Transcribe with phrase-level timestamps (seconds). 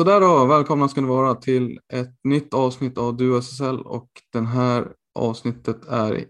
[0.00, 4.08] Så där då, välkomna ska ni vara till ett nytt avsnitt av Du SSL och
[4.32, 6.24] den här avsnittet är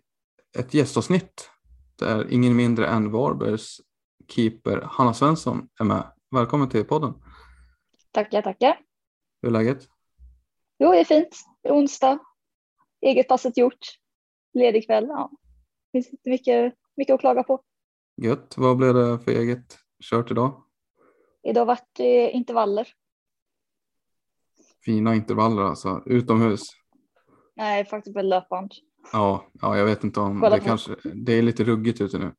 [0.58, 1.50] ett gästavsnitt
[1.98, 3.80] där ingen mindre än Varbergs
[4.28, 6.12] keeper Hanna Svensson är med.
[6.30, 7.14] Välkommen till podden.
[8.10, 8.80] Tackar, tackar.
[9.42, 9.88] Hur är läget?
[10.78, 11.36] Jo, det är fint.
[11.62, 12.18] Det är onsdag.
[13.00, 13.86] Eget passet gjort.
[14.55, 15.06] Ledig kväll.
[15.08, 15.30] Ja.
[15.92, 17.62] Det finns inte mycket, mycket att klaga på.
[18.22, 18.55] Gött.
[18.56, 20.62] Vad blev det för eget kört idag?
[21.42, 22.88] Idag vart det intervaller.
[24.84, 26.63] Fina intervaller alltså, utomhus.
[27.57, 28.73] Nej, faktiskt på löpband.
[29.13, 32.18] Ja, ja, jag vet inte om Kolla det på- kanske, det är lite ruggigt ute
[32.18, 32.33] nu.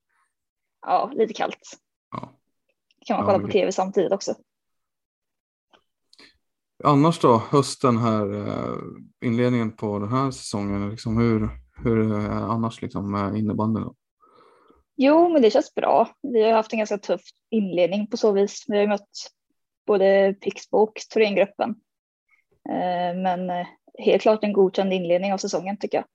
[0.82, 1.78] Ja, lite kallt.
[2.12, 2.20] Ja.
[3.06, 4.36] Kan man Ja, kolla men på tv samtidigt också.
[6.84, 8.78] Annars då, hösten här, eh,
[9.26, 11.50] inledningen på den här säsongen, liksom hur,
[11.84, 13.90] hur är annars liksom innebandyn?
[14.96, 16.10] Jo, men det känns bra.
[16.22, 18.66] Vi har haft en ganska tuff inledning på så vis.
[18.68, 19.10] Vi har mött
[19.88, 21.76] både Pixbo och Thorengruppen.
[22.70, 23.68] Eh, Men eh,
[23.98, 26.06] helt klart en godkänd inledning av säsongen tycker jag.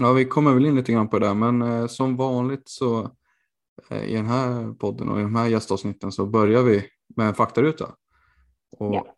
[0.00, 3.10] Ja, vi kommer väl in lite grann på det, men eh, som vanligt så
[3.90, 7.94] i den här podden och i de här gästavsnitten så börjar vi med en faktaruta.
[8.78, 9.16] Och Ja.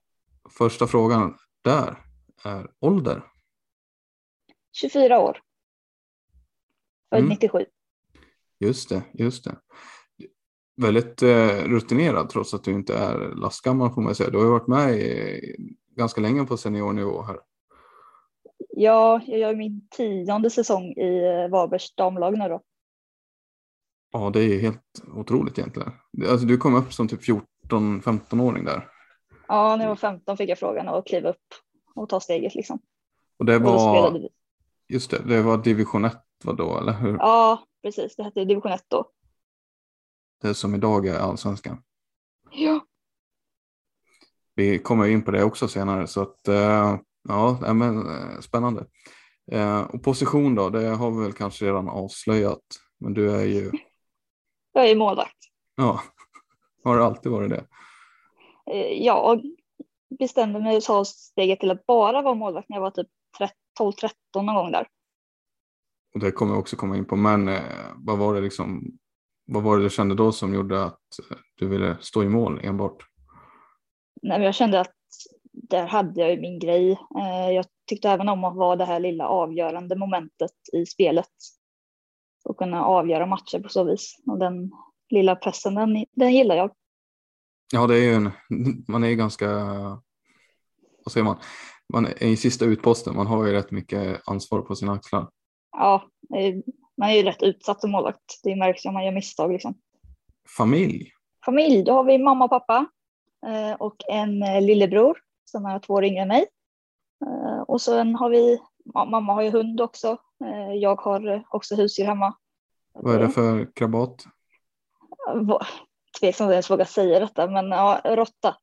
[0.59, 1.99] första frågan där
[2.45, 3.25] är ålder.
[4.73, 5.41] 24 år.
[7.11, 7.29] Född Mm.
[7.31, 7.67] 97.
[8.59, 9.57] Just det, just det.
[10.77, 14.31] Väldigt eh, rutinerad trots att du inte är lastgammal får man säga.
[14.31, 15.41] Du har ju varit med i,
[15.97, 17.37] ganska länge på seniornivå här.
[18.77, 22.63] Ja, jag gör min tionde säsong i eh, Varbergs damlag nu då.
[24.13, 25.93] Ja, det är ju helt otroligt egentligen.
[26.29, 27.21] Alltså, du kom upp som typ
[27.71, 28.89] 14-15-åring där.
[29.49, 31.55] Ja, när jag var 15 fick jag frågan att kliva upp
[31.95, 32.79] och ta steget liksom.
[33.39, 34.29] Och det Och var, vi.
[34.89, 37.17] just det, det var division 1 var då, eller hur?
[37.19, 38.17] Ja, precis.
[38.17, 39.11] Det hette division 1 då.
[40.45, 41.83] Det som idag är allsvenskan.
[42.51, 42.87] Ja.
[44.55, 48.87] Vi kommer in på det också senare, så att eh, ja, men eh, spännande.
[49.53, 52.61] Eh, och position då, det har vi väl kanske redan avslöjat,
[53.01, 53.71] men du är ju,
[54.73, 55.37] Jag är målvakt.
[55.77, 56.01] ja,
[56.85, 57.67] har det alltid varit det?
[58.73, 59.43] Eh, Jag
[60.19, 63.09] bestämde mig att ta steget till att bara vara målvakt när jag var typ
[63.81, 64.87] 12-13 någon gång där.
[66.15, 67.63] Och det kommer jag också komma in på, men eh,
[67.97, 68.99] vad var det liksom,
[69.47, 71.01] vad var det du kände då som gjorde att
[71.31, 73.07] eh, du ville stå i mål enbart?
[74.23, 74.95] Nej, jag kände att
[75.53, 76.91] där hade jag ju min grej.
[76.93, 81.31] Eh, Jag tyckte även om att vara det här lilla avgörande momentet i spelet.
[82.45, 84.17] Och kunna avgöra matcher på så vis.
[84.27, 84.71] Och den
[85.11, 86.71] lilla pressen, den, den gillar jag.
[87.73, 88.31] Ja, det är ju en,
[88.89, 89.49] man är ju ganska,
[91.05, 91.39] vad säger man,
[91.93, 95.29] man är i sista utposten, man har ju rätt mycket ansvar på sina axlar.
[95.73, 96.09] Ja,
[96.97, 98.41] man är ju rätt utsatt som målvakt.
[98.43, 99.75] Det märks ju om man gör misstag liksom.
[100.57, 101.11] Familj,
[101.45, 102.87] Familj, då har vi mamma och pappa
[103.47, 106.47] eh, och en eh, lillebror som är två år yngre än mig.
[107.27, 108.61] Eh, Och sen har vi,
[108.95, 110.17] ja, mamma har ju hund också.
[110.81, 112.35] Jag har också husdjur hemma.
[112.93, 114.25] vad är det för krabat?
[115.35, 115.67] Va-
[116.21, 118.57] Tveksam om jag ens vågar säga detta, men ja, råtta.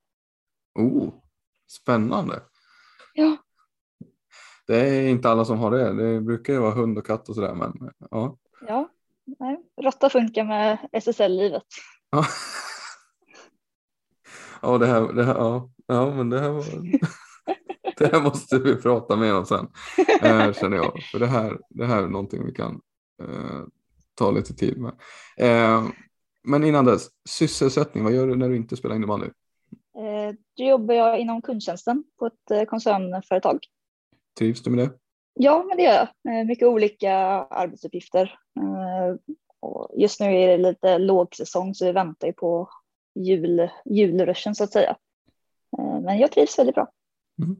[0.80, 1.10] Oh,
[1.68, 2.42] spännande.
[3.14, 3.38] Ja.
[4.72, 5.94] Det är inte alla som har det.
[5.94, 8.38] Det brukar ju vara hund och katt och sådär, men ja.
[8.68, 8.90] Ja,
[9.26, 9.58] nej.
[9.82, 11.64] råtta funkar med SSL-livet.
[12.10, 12.26] Ja.
[14.62, 16.64] Ja, det här, det här, ja, ja, men det här var...
[17.98, 19.68] Det här måste vi prata mer om sen,
[20.22, 21.04] eh, känner jag.
[21.12, 22.82] För det här, det här är någonting vi kan
[23.24, 23.62] eh,
[24.16, 24.94] ta lite tid med.
[25.38, 25.84] Eh,
[26.44, 29.26] men innan dess, sysselsättning, vad gör du när du inte spelar innebandy?
[29.96, 33.60] Eh, då jobbar jag inom kundtjänsten på ett eh, koncernföretag.
[34.38, 34.94] Trivs du med det?
[35.34, 35.94] Ja, men det gör
[36.24, 36.40] jag.
[36.40, 37.14] Eh, mycket olika
[37.50, 38.40] arbetsuppgifter.
[38.60, 42.70] Eh, och just nu är det lite lågsäsong så vi väntar ju på
[43.16, 44.96] jul, julruschen så att säga.
[45.78, 46.92] Eh, Men jag trivs väldigt bra.
[47.44, 47.56] Mm.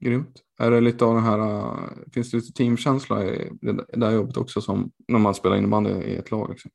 [0.00, 0.42] Grymt.
[0.58, 1.74] Är det lite av den här,
[2.12, 6.16] finns det lite teamkänsla i det där jobbet också som när man spelar innebandy i
[6.16, 6.50] ett lag?
[6.50, 6.70] Liksom?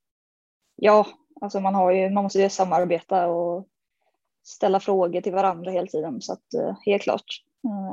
[0.76, 1.08] Ja,
[1.42, 3.68] alltså man, har ju, man måste ju samarbeta och
[4.44, 6.22] ställa frågor till varandra hela tiden.
[6.22, 6.46] Så att
[6.86, 7.26] helt klart,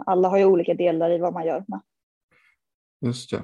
[0.06, 1.64] alla har ju olika delar i vad man gör.
[1.68, 1.80] Med.
[3.00, 3.42] Just det.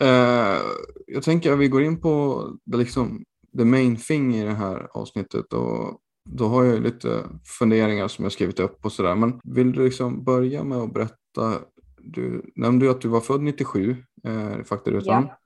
[0.00, 0.58] Eh,
[1.06, 3.24] jag tänker att vi går in på det, liksom,
[3.58, 7.24] the main thing i det här avsnittet och då har jag lite
[7.58, 9.14] funderingar som jag skrivit upp och sådär.
[9.14, 11.54] Men vill du liksom börja med att berätta?
[11.98, 15.26] Du nämnde ju att du var född 97 eh, faktarutan.
[15.28, 15.38] Ja.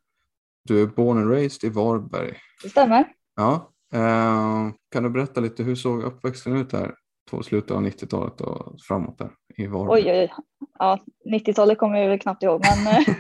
[0.64, 2.36] Du är born and raised i Varberg.
[2.62, 3.04] Det stämmer.
[3.36, 3.70] Ja.
[3.92, 6.94] Eh, kan du berätta lite hur såg uppväxten ut här
[7.30, 10.02] på slutet av 90-talet och framåt där i Varberg?
[10.02, 10.32] Oj, oj, oj.
[10.78, 10.98] Ja,
[11.32, 13.04] 90-talet kommer jag väl knappt ihåg, men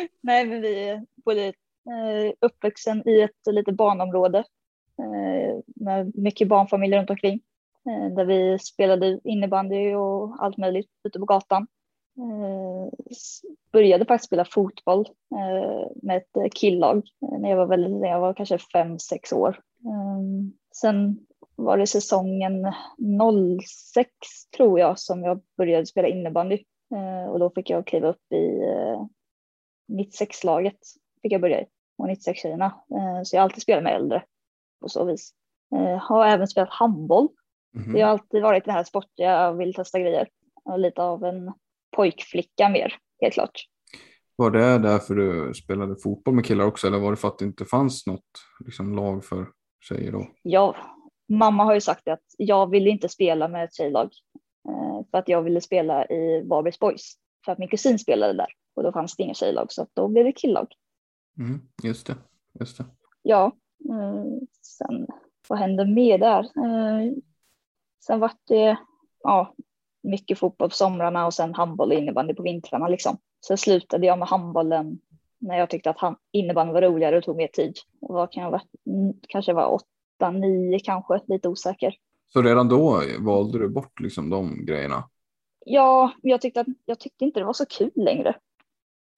[0.22, 0.94] nej, men vi är
[1.44, 4.38] eh, uppvuxen i ett litet barnområde
[4.98, 7.40] eh, med mycket barnfamiljer runt omkring
[7.88, 11.66] eh, där vi spelade innebandy och allt möjligt ute på gatan.
[13.72, 15.08] Började faktiskt spela fotboll
[16.02, 18.08] med ett killag när jag var väldigt liten.
[18.08, 19.60] Jag var kanske fem, sex år.
[20.74, 21.26] Sen
[21.64, 22.72] var det säsongen
[23.62, 24.10] 06
[24.56, 26.58] tror jag som jag började spela innebandy
[26.94, 29.06] Eh, och då fick jag kliva upp i eh,
[29.92, 30.78] 96-laget
[31.22, 31.66] fick jag börja i
[31.98, 32.66] och 96-tjejerna.
[32.66, 34.22] Eh, så jag har alltid spelat med äldre
[34.80, 35.32] på så vis.
[35.74, 37.28] Eh, har även spelat handboll.
[37.74, 37.92] Mhm.
[37.92, 40.28] Det har alltid varit den här sportiga, jag vill testa grejer.
[40.64, 41.52] Och lite av en
[41.96, 43.66] pojkflicka mer, helt klart.
[44.36, 47.44] Var det därför du spelade fotboll med killar också eller var det för att det
[47.44, 48.30] inte fanns något
[48.64, 49.46] liksom, lag för
[49.80, 50.28] tjejer då?
[50.42, 50.76] Jag,
[51.30, 54.10] mamma har ju sagt att jag ville inte spela med ett tjejlag.
[54.68, 57.12] Eh, för att jag ville spela i Varbergs Boys.
[57.44, 58.52] För att min kusin spelade där.
[58.74, 60.74] Och då fanns det inga tjejlag så då blev det killag.
[61.38, 62.16] Mm, just det.
[62.60, 62.84] Just det.
[63.22, 63.52] Ja,
[63.90, 64.24] eh,
[64.62, 65.06] sen
[65.48, 66.40] vad hände mer där?
[66.40, 67.12] Eh,
[68.06, 68.76] sen var det
[69.22, 69.54] ja,
[70.02, 73.18] mycket fotboll på somrarna och sen handboll och innebandy på vintrarna liksom.
[73.46, 75.00] Sen slutade jag med handbollen
[75.38, 77.76] när jag tyckte att han, innebandy var roligare och tog mer tid.
[78.00, 78.62] Och vad kan jag vara?
[78.86, 79.86] Mm, Kanske var åtta,
[80.28, 81.94] nio kanske, lite osäker.
[82.32, 85.08] Så redan då valde du bort liksom, de grejerna?
[85.66, 88.28] Ja, jag tyckte, att, jag tyckte inte det var så kul längre.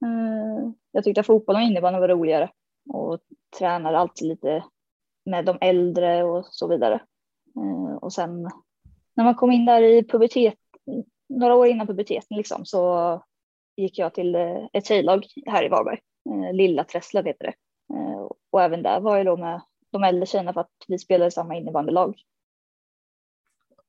[0.04, 2.50] Eh, Jag tyckte att fotboll och innebandy var roligare
[2.90, 3.18] och
[3.58, 4.64] tränade alltid lite
[5.24, 6.94] med de äldre och så vidare.
[7.56, 8.42] Eh, Och sen
[9.14, 10.54] när man kom in där i pubertet,
[11.28, 13.22] några år innan puberteten liksom, så
[13.76, 15.98] gick jag till eh, ett tjejlag här i Varberg.
[16.52, 17.54] Lilla Trässlet heter det.
[18.50, 19.60] Och även där var jag då med
[19.92, 22.14] de äldre tjejerna för att vi spelade i samma innebandylag.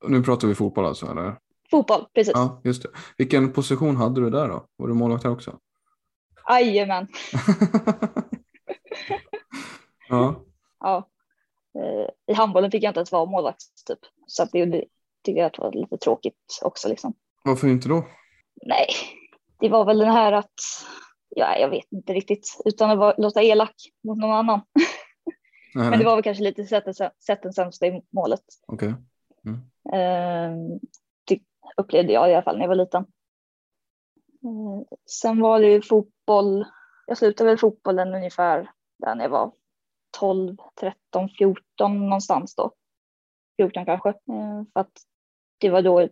[0.08, 1.36] Nu pratar vi fotboll alltså eller?
[1.72, 2.34] Fotboll, precis.
[2.36, 2.90] Ja, just det.
[3.18, 4.68] Vilken position hade du där då?
[4.76, 5.60] Var du målvakt här också?
[6.50, 7.08] Jajamän.
[10.10, 10.44] ja.
[10.80, 11.10] ja,
[11.80, 14.00] eh, i handbollen fick jag inte ens vara målvakt typ.
[14.28, 14.86] Så att det
[15.24, 17.14] tyckte jag att var lite tråkigt också liksom.
[17.44, 18.06] Varför inte då?
[18.66, 18.88] Nej,
[19.60, 20.54] det var väl den här att,
[21.30, 24.62] ja, jag vet inte riktigt, utan att vara, låta elak mot någon annan.
[25.76, 28.44] Nej, Men det var väl kanske lite sätt den sämsta i målet.
[28.68, 28.94] Okej.
[29.94, 30.52] Eh,
[31.28, 31.40] ty,
[31.78, 33.06] upplevde jag i alla fall när jag var liten.
[34.44, 36.66] Eh, sen var det ju fotboll.
[37.08, 39.52] Jag slutade väl fotbollen ungefär där när jag var
[40.20, 42.72] 12, 13, 14 någonstans då.
[43.58, 44.10] 14 kanske.
[44.10, 44.92] Eh, för att
[45.58, 46.08] det var då,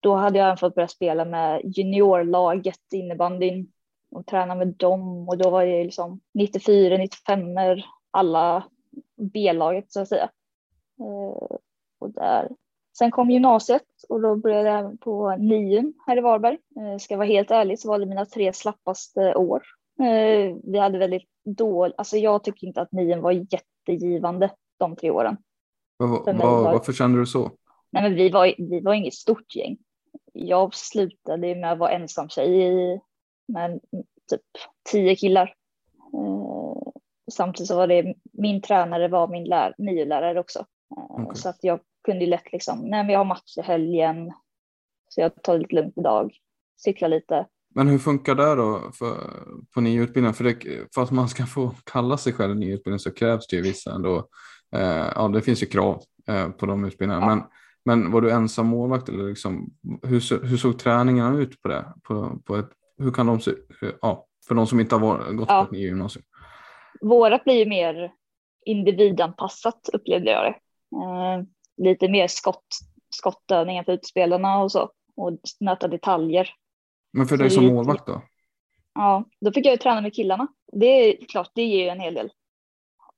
[0.00, 3.72] då hade jag även fått börja spela med juniorlaget innebandyn
[4.10, 7.44] och träna med dem och då var det liksom 94, 95
[8.10, 8.64] alla
[9.16, 10.30] B-laget så att säga.
[11.00, 11.56] Eh,
[11.98, 12.48] och där
[12.98, 16.58] Sen kom gymnasiet och då började jag på nion här i Varberg.
[16.80, 19.62] Eh, Ska jag vara helt ärlig så var det mina tre slappaste år.
[20.00, 25.10] Eh, Vi hade väldigt dåligt, alltså jag tycker inte att nion var jättegivande de tre
[25.10, 25.36] åren.
[25.98, 27.50] Vad- var- varför kände du så?
[27.90, 29.78] Nej men vi var, vi var inget stort gäng.
[30.32, 33.00] Jag slutade med att vara ensam tjej i,
[33.48, 33.80] med
[34.30, 34.42] typ
[34.92, 35.54] tio killar.
[37.30, 40.58] Samtidigt så var det, min tränare var min lär, niolärare också.
[40.58, 41.36] Eh, Okej.
[41.36, 44.32] Så att jag kunde ju lätt liksom, nej men jag har match i helgen.
[45.08, 46.32] Så jag tar det lite lugnt idag.
[46.84, 47.46] Cykla lite.
[47.74, 49.16] Men hur funkar det då för,
[49.74, 50.32] på nya utbildningar?
[50.32, 50.56] För, det,
[50.94, 53.94] för att man ska få kalla sig själv ny utbildning så krävs det ju vissa
[53.94, 54.28] ändå.
[54.76, 57.26] Eh, ja, det finns ju krav eh, på de utbildningarna.
[57.26, 57.34] Ja.
[57.34, 57.44] Men,
[57.84, 61.84] men var du ensam målvakt eller liksom, hur, hur såg träningarna ut på det?
[62.02, 63.50] På, på ett, hur kan de se
[64.02, 65.64] ja, för de som inte har varit, gått ja.
[65.64, 66.24] på ett gymnasium?
[67.00, 68.12] Vårat blir ju mer
[68.64, 70.58] individanpassat upplevde jag det.
[70.96, 71.42] Eh,
[71.76, 72.66] lite mer skott,
[73.10, 76.50] skottövningar för utspelarna och så och nöta detaljer.
[77.12, 78.22] Men för dig som målvakt då?
[78.94, 80.48] Ja, då fick jag ju träna med killarna.
[80.72, 82.32] Det är klart, det ger ju en hel del.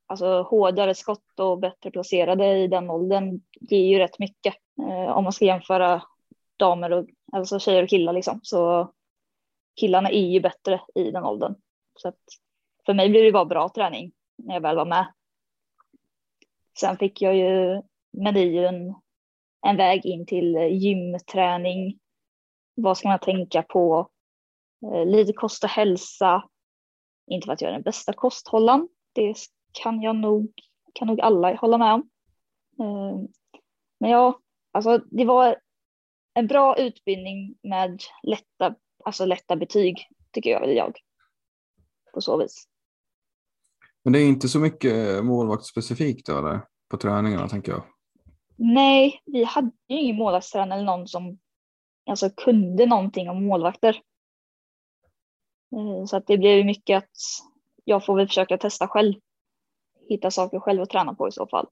[0.07, 4.55] Alltså hårdare skott och bättre placerade i den åldern ger ju rätt mycket.
[4.81, 6.03] Eh, om man ska jämföra
[6.57, 8.93] damer och alltså tjejer och killar liksom så
[9.81, 11.55] killarna är ju bättre i den åldern.
[11.99, 12.21] Så att
[12.87, 15.13] för mig blev det bara bra träning när jag väl var med.
[16.81, 18.95] Sen fick jag ju, menyn, en,
[19.67, 21.99] en väg in till gymträning.
[22.75, 24.11] Vad ska man tänka på?
[24.87, 26.49] Eh, lite kost och hälsa.
[27.27, 28.89] Inte för att jag är den bästa kosthållaren.
[29.13, 29.35] Det
[29.73, 30.53] kan jag nog,
[30.93, 32.09] kan nog alla hålla med om.
[32.81, 33.29] Eh,
[34.01, 34.39] men ja,
[34.73, 35.57] alltså det var
[36.35, 38.75] en bra utbildning med lätta,
[39.05, 40.75] alltså lätta betyg tycker jag.
[40.75, 40.99] jag
[42.13, 42.69] på så vis.
[44.05, 46.61] Men det är inte så mycket målvaktsspecifikt då, eller?
[46.93, 47.83] på träningarna tänker jag.
[48.57, 51.39] Nej, vi hade ju ingen målvaktstränare eller någon som
[52.07, 54.01] alltså, kunde någonting om målvakter.
[55.77, 57.11] Eh, så att det blev mycket att
[57.85, 59.15] jag får väl försöka testa själv.
[60.09, 61.67] Hitta saker själv att träna på i så fall.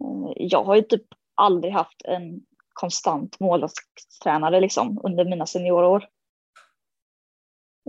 [0.00, 2.40] Eh, jag har ju typ aldrig haft en
[2.72, 6.08] konstant målvaktstränare liksom under mina seniorår.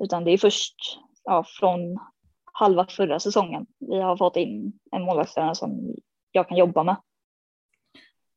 [0.01, 0.75] Utan det är först
[1.23, 1.99] ja, från
[2.53, 5.95] halva förra säsongen vi har fått in en målvaktstränare som
[6.31, 6.95] jag kan jobba med.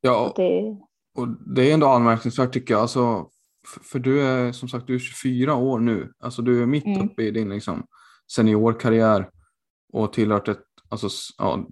[0.00, 0.76] Ja, det...
[1.18, 2.80] och det är ändå anmärkningsvärt tycker jag.
[2.80, 3.30] Alltså,
[3.82, 6.12] för du är som sagt du är 24 år nu.
[6.18, 7.06] Alltså du är mitt mm.
[7.06, 7.86] uppe i din liksom,
[8.32, 9.30] seniorkarriär
[9.92, 11.08] och tillhört ett, alltså,
[11.38, 11.66] ja,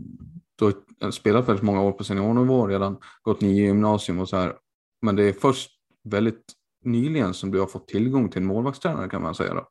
[0.58, 4.56] du har spelat väldigt många år på seniornivå redan, gått nio gymnasium och så här.
[5.02, 5.70] Men det är först
[6.04, 6.44] väldigt
[6.84, 9.68] nyligen som du har fått tillgång till en målvaktstränare kan man säga då.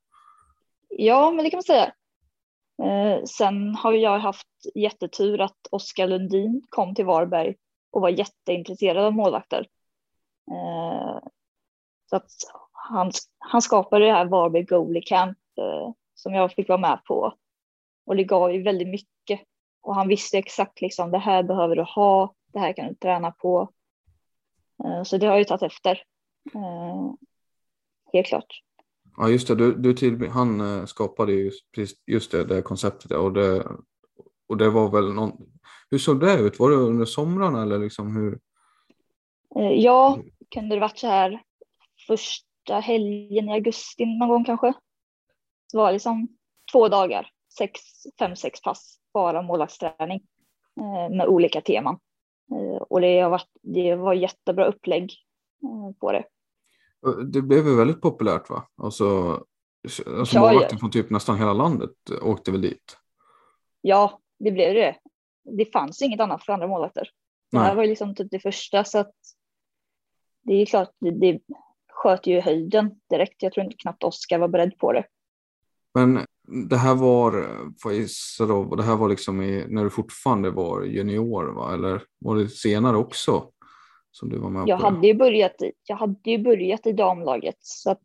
[0.89, 1.93] Ja, men det kan man säga.
[2.81, 7.55] Eh, sen har jag haft jättetur att Oskar Lundin kom till Varberg
[7.91, 9.67] och var jätteintresserad av målvakter.
[10.51, 11.19] Eh,
[12.09, 12.31] så att
[12.71, 17.33] han, han skapade det här Varberg Goalie Camp eh, som jag fick vara med på.
[18.05, 19.41] Och det gav ju väldigt mycket.
[19.81, 23.31] Och han visste exakt liksom det här behöver du ha, det här kan du träna
[23.31, 23.69] på.
[25.05, 26.03] Så det har jag ju tagit efter.
[28.13, 28.61] Helt klart.
[29.17, 31.65] Ja just det, du, du till, han eh, skapade just,
[32.07, 33.67] just det, det konceptet och det,
[34.47, 35.31] och det var väl någon,
[35.91, 36.59] hur såg det ut?
[36.59, 38.39] Var det under somrarna eller liksom hur?
[39.55, 40.19] Eh, ja,
[40.53, 41.41] kunde det varit så här
[42.07, 44.73] första helgen i augusti någon gång kanske.
[45.71, 46.27] Det var liksom
[46.71, 47.81] två dagar, sex,
[48.19, 50.21] fem, sex pass, bara målvaktsträning
[50.79, 51.99] eh, med olika teman.
[52.89, 55.11] Och det, har varit, det var jättebra upplägg
[55.99, 56.23] på det.
[57.25, 58.67] Det blev ju väldigt populärt va?
[58.77, 59.39] Alltså,
[60.17, 61.91] alltså målvakter från typ nästan hela landet
[62.21, 62.97] åkte väl dit?
[63.81, 64.95] Ja, det blev det.
[65.57, 67.09] Det fanns inget annat för andra målvakter.
[67.51, 69.13] Det här var ju liksom typ det första så att
[70.41, 71.39] det är klart, det, det
[71.91, 73.43] sköt ju höjden direkt.
[73.43, 75.05] Jag tror inte knappt Oskar var beredd på det.
[75.93, 76.25] Men
[76.69, 77.31] det här var,
[77.81, 78.07] får jag
[78.49, 81.73] då, det här var liksom i, när du fortfarande var junior va?
[81.73, 83.51] Eller var det senare också?
[84.13, 84.85] Som du var med jag på?
[84.85, 88.01] Hade ju börjat, jag hade ju börjat i damlaget så att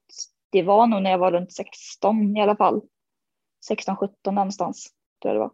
[0.51, 2.83] det var nog när jag var runt 16 i alla fall.
[3.71, 4.89] 16-17 någonstans
[5.23, 5.53] tror jag det var.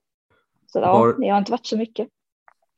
[0.67, 1.21] Så ja, var...
[1.21, 2.09] det har inte varit så mycket.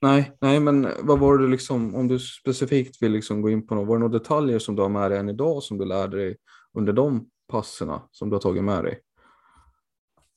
[0.00, 3.74] Nej, nej, men vad var det liksom, om du specifikt vill liksom gå in på
[3.74, 6.16] något, var det några detaljer som du har med dig än idag som du lärde
[6.16, 6.36] dig
[6.74, 9.00] under de passerna som du har tagit med dig?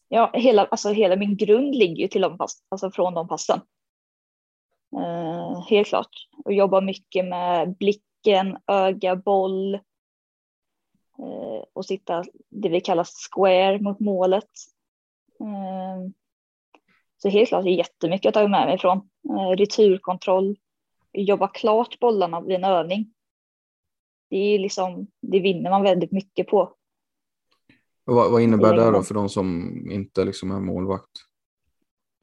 [0.08, 3.60] Ja, hela, alltså hela min grund ligger ju till de pass, alltså från de passen.
[4.98, 6.27] Eh, helt klart.
[6.46, 9.74] Och jobbar mycket med blicken, öga, boll.
[11.19, 14.50] Eh, och sitta det vi kallar square mot målet.
[15.39, 16.12] Eh,
[17.17, 19.10] så helt klart är jättemycket att ta med mig ifrån.
[19.29, 20.58] Eh, returkontroll,
[21.13, 23.13] jobba klart bollarna vid en övning.
[24.29, 26.74] Det är liksom, det vinner man väldigt mycket på.
[28.03, 31.10] vad, vad innebär det då för de som inte liksom är målvakt?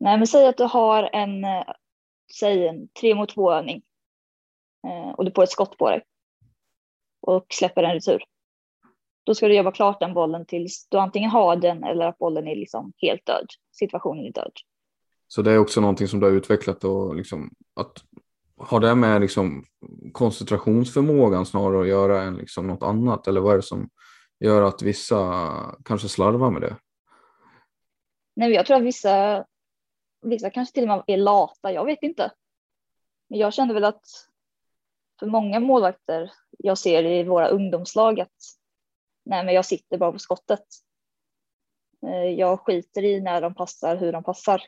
[0.00, 1.44] Nej, men säg att du har en
[2.34, 3.82] säg en tre mot två övning
[4.86, 6.02] eh, och du får ett skott på dig
[7.20, 8.24] och släpper en retur.
[9.24, 12.48] Då ska du jobba klart den bollen tills du antingen har den eller att bollen
[12.48, 13.46] är liksom helt död.
[13.72, 14.52] Situationen är död.
[15.28, 18.04] Så det är också någonting som du har utvecklat och liksom att
[18.56, 19.64] har det med liksom
[20.12, 23.88] koncentrationsförmågan snarare att göra än liksom något annat eller vad är det som
[24.40, 25.46] gör att vissa
[25.84, 26.76] kanske slarvar med det?
[28.36, 29.44] Nej, jag tror att vissa,
[30.28, 31.72] vissa kanske till och med är lata.
[31.72, 32.32] Jag vet inte.
[33.28, 34.06] Men jag kände väl att
[35.20, 38.36] för många målvakter jag ser i våra ungdomslag att
[39.24, 40.64] nej, men jag sitter bara på skottet.
[42.06, 44.62] Eh, jag skiter i när de passar, hur de passar.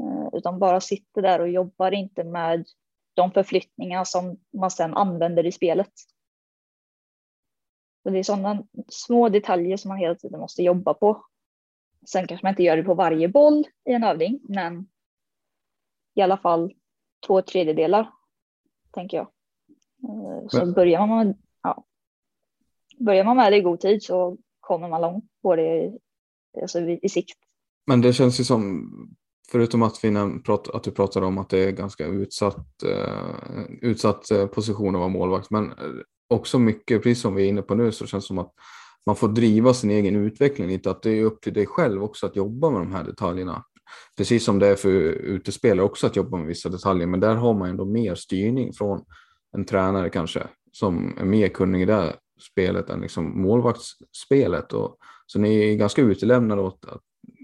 [0.00, 2.66] Eh, utan bara sitter där och jobbar inte med
[3.14, 5.92] de förflyttningar som man sedan använder i spelet.
[8.02, 11.26] Så det är sådana små detaljer som man hela tiden måste jobba på.
[12.08, 14.88] Sen kanske man inte gör det på varje boll i en övning, men
[16.14, 16.72] i alla fall
[17.26, 18.10] två tredjedelar,
[18.90, 19.26] tänker jag.
[20.08, 20.72] Eh, så men...
[20.72, 21.84] börjar man, med, ja,
[22.98, 25.98] börjar man med det i god tid så kommer man långt på det
[26.62, 27.38] alltså i sikt.
[27.86, 28.90] Men det känns ju som,
[29.50, 30.16] förutom att, vi
[30.74, 35.08] att du pratar om att det är ganska utsatt, uh, utsatt eh, position att vara
[35.08, 35.74] målvakt, men
[36.28, 38.52] också mycket, precis som vi är inne på nu, så känns det som att
[39.06, 42.26] man får driva sin egen utveckling lite, att det är upp till dig själv också
[42.26, 43.64] att jobba med de här detaljerna.
[44.16, 47.54] Precis som det är för utespelare också att jobba med vissa detaljer, men där har
[47.54, 49.04] man ändå mer styrning från
[49.56, 52.12] en tränare kanske som är mer kunnig i det
[52.52, 54.72] spelet än liksom målvaktsspelet.
[54.72, 54.96] Och,
[55.26, 57.00] så ni är ganska utelämnade åt att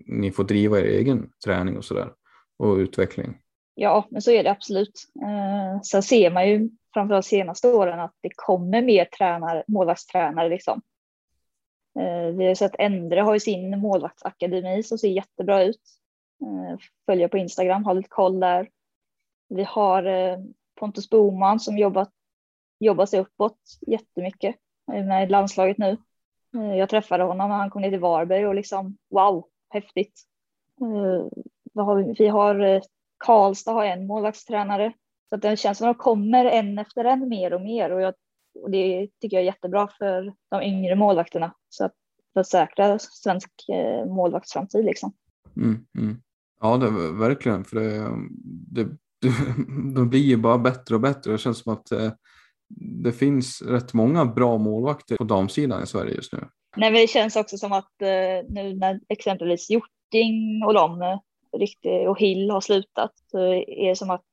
[0.07, 2.13] ni får driva er egen träning och sådär
[2.59, 3.39] och utveckling.
[3.75, 4.93] Ja, men så är det absolut.
[5.23, 10.83] Eh, sen ser man ju framförallt senaste åren att det kommer mer tränare, målvaktstränare liksom.
[12.01, 15.81] Eh, vi har sett Endre har ju sin målvaktsakademi som ser jättebra ut.
[16.43, 18.69] Eh, följer på Instagram, har lite koll där.
[19.49, 20.39] Vi har eh,
[20.81, 22.11] Pontus Boman som jobbat,
[22.79, 24.57] jobbar sig uppåt jättemycket
[24.87, 25.97] med landslaget nu.
[26.51, 30.23] Jag träffade honom när han kom ner till Varberg och liksom wow, häftigt.
[32.19, 32.83] Vi har
[33.25, 34.93] Karlstad har en målvaktstränare
[35.29, 38.01] så att det känns som att de kommer en efter en mer och mer och,
[38.01, 38.15] jag,
[38.63, 41.93] och det tycker jag är jättebra för de yngre målvakterna så att
[42.35, 43.51] för säkra svensk
[44.07, 45.13] målvaktsframtid liksom.
[45.57, 46.17] Mm, mm.
[46.61, 47.65] Ja, det, verkligen.
[47.65, 48.89] För det, det,
[49.95, 51.33] de blir ju bara bättre och bättre.
[51.33, 52.13] Det känns som att eh,
[53.05, 56.39] det finns rätt många bra målvakter på damsidan i Sverige just nu.
[56.77, 61.19] Nej, men det känns också som att eh, nu när exempelvis Hjorting och de eh,
[62.09, 64.25] och Hill har slutat så är det som att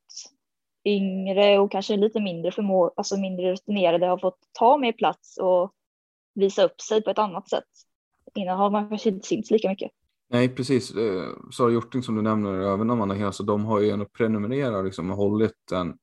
[0.85, 5.71] yngre och kanske lite mindre förmå, alltså mindre rutinerade har fått ta mer plats och
[6.35, 7.63] visa upp sig på ett annat sätt.
[8.35, 9.91] Innan har man kanske inte synts lika mycket.
[10.29, 10.95] Nej, precis.
[10.95, 15.11] Eh, Sara Hjorting som du nämner, även Amanda Hesa, de har ju ändå prenumererat liksom,
[15.11, 15.97] och hållit en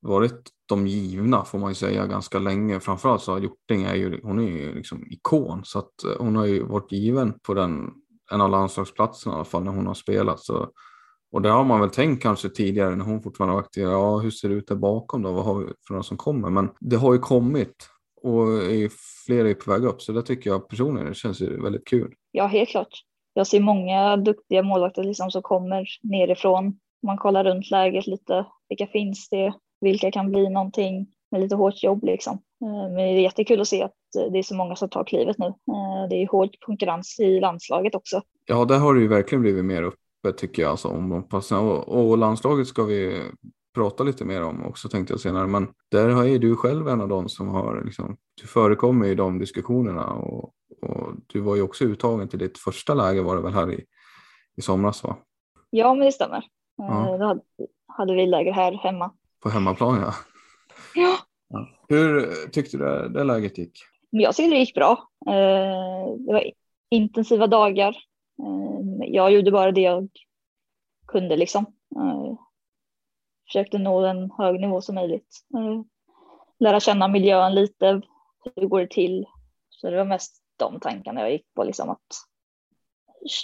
[0.00, 2.80] varit de givna får man ju säga ganska länge.
[2.80, 6.46] Framförallt så Hjorting är ju, hon är ju liksom ikon så att eh, hon har
[6.46, 7.90] ju varit given på den,
[8.32, 10.40] en av landslagsplatserna i alla fall när hon har spelat.
[10.40, 10.70] Så,
[11.32, 13.82] och det har man väl tänkt kanske tidigare när hon fortfarande var aktiv.
[13.82, 15.32] Ja, hur ser det ut där bakom då?
[15.32, 16.50] Vad har vi för några som kommer?
[16.50, 17.88] Men det har ju kommit
[18.22, 18.90] och är
[19.26, 20.02] fler är på väg upp.
[20.02, 22.14] Så det tycker jag personligen det känns ju väldigt kul.
[22.32, 23.04] Ja, helt klart
[23.38, 26.78] jag ser många duktiga målvakter liksom som kommer nerifrån.
[27.02, 28.46] Man kollar runt läget lite.
[28.68, 29.54] Vilka finns det?
[29.80, 32.34] Vilka kan bli någonting med lite hårt jobb liksom.
[32.34, 33.92] Eh, men det är jättekul att se att
[34.30, 35.46] det är så många som tar klivet nu.
[35.46, 38.22] Eh, det är hård konkurrens i landslaget också.
[38.46, 39.82] Ja, där har det ju verkligen blivit mer
[40.18, 40.70] uppe tycker jag.
[40.70, 43.22] Alltså, om och, och landslaget ska vi
[43.74, 45.46] prata lite mer om också tänkte jag senare.
[45.46, 49.14] Men där har ju du själv en av dem som har, liksom, du förekommer i
[49.14, 50.52] de diskussionerna och,
[50.82, 53.84] och du var ju också uttagen till ditt första läge var det väl här i,
[54.56, 55.16] i somras va?
[55.70, 56.44] Ja, men det stämmer.
[56.76, 57.08] Ja.
[57.08, 57.40] Eh, då hade,
[57.86, 59.12] hade vi läger här hemma.
[59.42, 60.14] På hemmaplan ja.
[60.94, 61.16] Ja.
[61.48, 61.68] ja.
[61.88, 63.72] Hur tyckte du det, det läget gick?
[64.10, 65.08] Jag tyckte det gick bra.
[65.26, 66.50] Eh, det var
[66.90, 67.96] intensiva dagar.
[68.42, 70.08] Eh, jag gjorde bara det jag
[71.06, 72.38] kunde liksom eh,
[73.46, 75.36] försökte nå en hög nivå som möjligt.
[75.56, 75.82] Eh,
[76.60, 78.02] lära känna miljön lite,
[78.56, 79.26] hur går det till?
[79.68, 82.06] Så det var mest de tankarna jag gick på, liksom att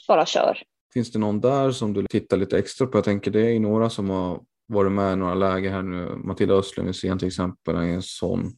[0.09, 0.59] bara kör.
[0.93, 2.99] Finns det någon där som du tittar lite extra på?
[2.99, 6.17] Jag tänker det är några som har varit med i några läger här nu.
[6.17, 8.53] Matilda Östlund Wisén till exempel är en sån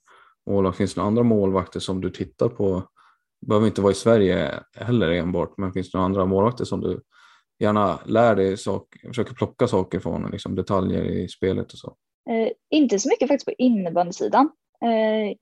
[0.47, 0.77] målvakt.
[0.77, 2.83] Finns det några andra målvakter som du tittar på?
[3.49, 7.01] Behöver inte vara i Sverige heller enbart, men finns det några andra målvakter som du
[7.59, 11.97] gärna lär dig saker, försöker plocka saker från liksom detaljer i spelet och så?
[12.31, 14.51] Eh, inte så mycket faktiskt på innebandysidan.
[14.83, 15.37] Eh,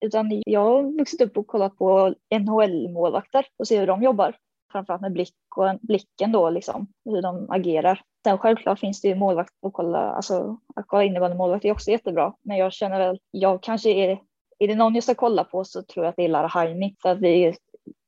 [0.00, 4.36] utan jag har vuxit upp och kollat på NHL-målvakter och se hur de jobbar.
[4.72, 8.02] Framförallt med blick och blicken då, liksom, hur de agerar.
[8.24, 12.34] Sen självklart finns det ju målvakt att kolla, alltså att kolla innebandymålvakt är också jättebra.
[12.42, 14.18] Men jag känner väl, jag kanske är,
[14.60, 16.96] är det någon jag ska kolla på så tror jag att det är Lara Haini.
[17.02, 17.56] För att vi är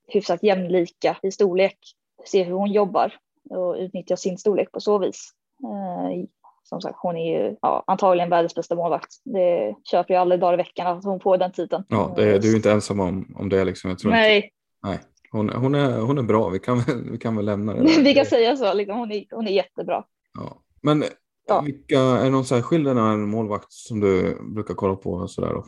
[0.08, 1.78] hyfsat jämlika i storlek.
[2.26, 3.14] Se hur hon jobbar
[3.50, 5.30] och utnyttja sin storlek på så vis.
[5.62, 6.24] Eh,
[6.62, 9.10] som sagt, hon är ju ja, antagligen världens bästa målvakt.
[9.24, 11.84] Det köper jag aldrig dagar i veckan att hon får den titeln.
[11.88, 13.90] Ja, det, du är inte ensam om, om det liksom.
[13.90, 14.48] Jag tror Nej, Inte,
[14.82, 14.98] nej.
[15.30, 18.02] Hon, hon, är, hon är bra, vi kan, vi kan väl lämna det där.
[18.04, 18.74] vi kan säga så.
[18.74, 20.04] Liksom, hon, är, hon är jättebra.
[20.38, 20.62] Ja.
[20.82, 21.04] Men
[21.46, 21.60] Ja.
[21.60, 25.28] vilka, är det någon särskild en målvakt som du brukar kolla på?
[25.28, 25.64] Sådär då?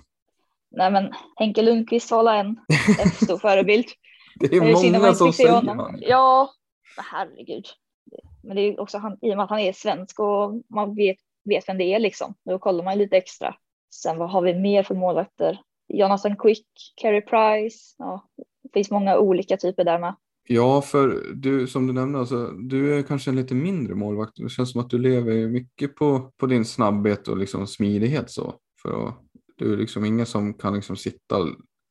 [0.77, 2.57] Nej, men Henke Lundqvist håller en,
[2.99, 3.87] en stor förebild.
[4.41, 5.79] Det är man många som säger honom.
[5.79, 5.99] han.
[6.03, 6.51] Ja,
[6.97, 7.67] herregud.
[8.43, 11.17] Men det är också han, i och med att han är svensk och man vet,
[11.45, 12.35] vet vem det är liksom.
[12.45, 13.55] Då kollar man lite extra.
[13.95, 15.61] Sen vad har vi mer för målvakter?
[15.89, 17.95] Jonathan Quick, Carey Price.
[17.99, 18.29] Ja,
[18.63, 20.15] det finns många olika typer där med.
[20.49, 24.33] Ja, för du som du nämnde, alltså, du är kanske en lite mindre målvakt.
[24.37, 28.31] Det känns som att du lever mycket på, på din snabbhet och liksom smidighet.
[28.31, 29.15] Så, för att,
[29.55, 31.37] du är liksom ingen som kan liksom sitta,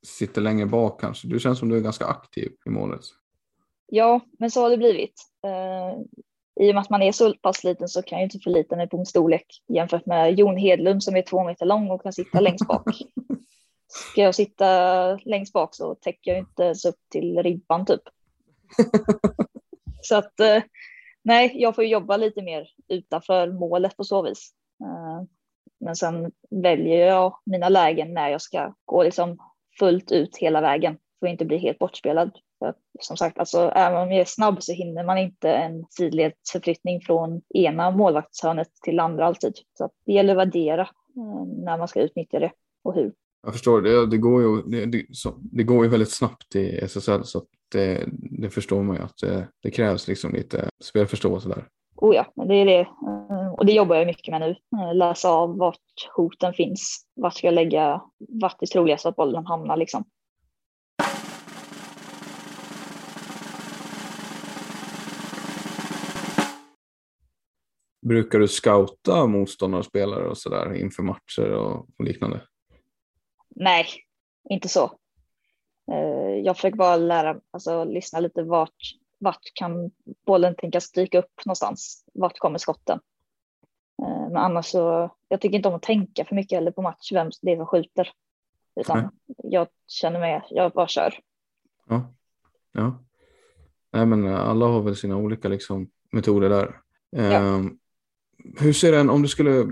[0.06, 1.28] sitta längre bak kanske.
[1.28, 3.02] Du känns som du är ganska aktiv i målet.
[3.86, 5.14] Ja, men så har det blivit.
[5.46, 6.02] Eh,
[6.66, 8.90] I och med att man är så pass liten så kan jag inte förlita mig
[8.90, 12.40] på min storlek jämfört med Jon Hedlund som är två meter lång och kan sitta
[12.40, 12.90] längst bak.
[13.88, 18.02] Ska jag sitta längst bak så täcker jag inte ens upp till ribban typ.
[20.02, 20.64] så att eh,
[21.24, 24.52] nej, jag får jobba lite mer utanför målet på så vis.
[24.84, 25.24] Eh,
[25.84, 29.38] men sen väljer jag mina lägen när jag ska gå liksom
[29.80, 32.32] fullt ut hela vägen för att inte bli helt bortspelad.
[32.60, 35.86] För att, som sagt, alltså, även om jag är snabb så hinner man inte en
[35.90, 39.54] sidledsförflyttning från ena målvaktshörnet till andra alltid.
[39.78, 42.52] Så att det gäller att värdera eh, när man ska utnyttja det
[42.84, 43.14] och hur.
[43.44, 46.78] Jag förstår, det, det, går ju, det, det, så, det går ju väldigt snabbt i
[46.78, 48.04] SSL så att det,
[48.40, 51.68] det förstår man ju att det, det krävs liksom lite spelförståelse där.
[51.96, 52.80] Oh ja, det är det.
[52.80, 54.56] Eh, Och det jobbar jag mycket med nu.
[54.82, 57.06] Eh, Läsa av vart hoten finns.
[57.16, 60.04] Vart ska jag lägga, vart det är troligast att bollen hamnar liksom.
[68.06, 72.42] Brukar du scouta motståndarspelare och sådär inför matcher och, och liknande?
[73.56, 73.86] Nej,
[74.50, 74.84] inte så.
[75.92, 78.76] Eh, Jag försöker bara lära, alltså lyssna lite vart,
[79.24, 79.92] vart kan
[80.26, 82.06] bollen tänkas dyka upp någonstans?
[82.14, 83.00] Vart kommer skotten?
[84.02, 87.12] Eh, Men annars så, jag tycker inte om att tänka för mycket heller på match,
[87.12, 88.10] vem det är som skjuter.
[88.76, 89.10] Utan Nej.
[89.44, 91.14] jag känner mig, jag bara kör.
[91.88, 92.14] Ja.
[92.72, 93.04] ja.
[93.92, 96.80] Nej, men eh, alla har väl sina olika liksom, metoder där.
[97.16, 97.78] Ehm,
[98.60, 99.66] hur ser en, om du skulle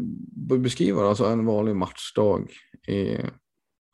[0.59, 2.51] beskriva alltså en vanlig matchdag
[2.87, 3.17] i,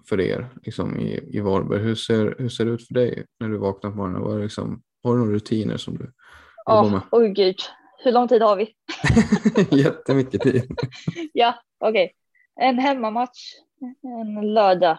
[0.10, 3.50] för er liksom i, i Varberg, hur ser, hur ser det ut för dig när
[3.50, 4.22] du vaknar på morgonen?
[4.22, 6.04] Vad är liksom, har du några rutiner som du
[6.70, 7.02] jobbar Åh, med?
[7.12, 7.56] oj gud.
[8.04, 8.76] Hur lång tid har vi?
[9.84, 10.64] Jättemycket tid.
[11.34, 12.14] Ja, okej.
[12.62, 13.54] En hemmamatch
[14.04, 14.98] en lördag.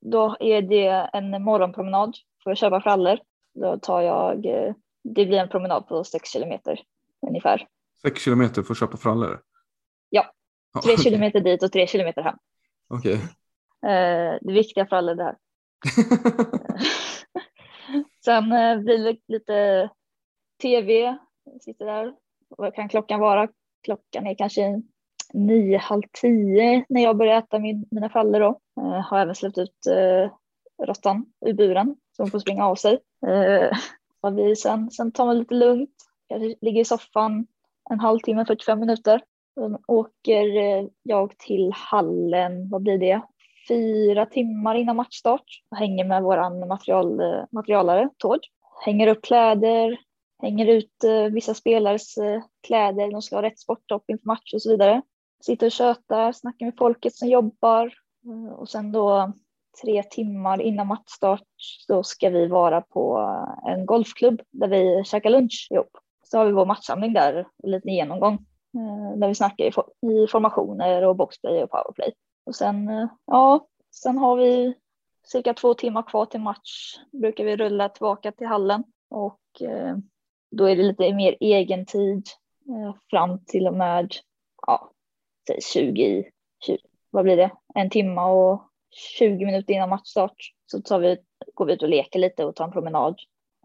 [0.00, 3.18] Då är det en morgonpromenad för att köpa frallor.
[3.54, 4.74] Då tar jag, eh,
[5.04, 6.80] det blir en promenad på sex kilometer
[7.28, 7.66] ungefär.
[8.02, 9.40] Sex kilometer för att köpa frallor?
[10.10, 10.22] Ja.
[10.84, 11.04] Tre okej.
[11.04, 12.36] kilometer dit och tre kilometer hem.
[12.88, 13.14] Okej.
[13.86, 15.36] Eh, Det viktiga frallor det här.
[18.24, 19.90] Sen eh, blir det lite
[20.62, 21.16] tv.
[21.44, 22.14] Jag sitter där.
[22.48, 23.48] Vad kan klockan vara?
[23.84, 24.82] Klockan är kanske
[25.32, 28.60] nio, halv tio när jag börjar äta min, mina frallor då.
[28.80, 30.30] Eh, har även släppt ut eh,
[30.86, 32.98] råttan ur buren så hon får springa av sig.
[33.26, 33.78] Eh,
[34.20, 34.90] vad vi det sen?
[34.90, 35.94] Sen tar man lite lugnt.
[36.28, 37.46] Kanske ligger i soffan
[37.90, 39.22] en halvtimme, 45 minuter.
[39.54, 43.22] Sen åker eh, jag till hallen, vad blir det?
[43.70, 45.44] Fyra timmar innan matchstart.
[45.70, 48.40] och hänger med vår material, eh, materialare, Tord.
[48.84, 49.98] Hänger upp kläder,
[50.42, 54.62] hänger ut eh, vissa spelares eh, kläder, de ska ha rätt sporttopp inför match och
[54.62, 55.02] så vidare.
[55.44, 57.94] Sitter och tjötar, snackar med folket som jobbar
[58.26, 59.32] eh, och sen då
[59.82, 61.48] tre timmar innan matchstart
[61.86, 63.18] så ska vi vara på
[63.68, 65.90] en golfklubb där vi käkar lunch ihop.
[66.22, 68.34] Så har vi vår matchsamling där, en liten genomgång
[68.74, 69.68] eh, där vi snackar i,
[70.06, 72.12] i formationer och boxplay och powerplay.
[72.50, 74.74] Och sen, eh, ja, sen har vi
[75.26, 76.96] cirka två timmar kvar till match.
[77.12, 79.96] Brukar vi rulla tillbaka till hallen och eh,
[80.50, 82.26] då är det lite mer egen tid
[82.68, 84.14] eh, fram till och med
[84.66, 84.92] ja,
[85.72, 86.30] 20,
[86.66, 86.78] 20,
[87.10, 87.50] vad blir det?
[87.74, 88.62] En timme och
[89.18, 91.18] 20 minuter innan matchstart så tar vi,
[91.54, 93.18] går vi ut och leker lite och tar en promenad.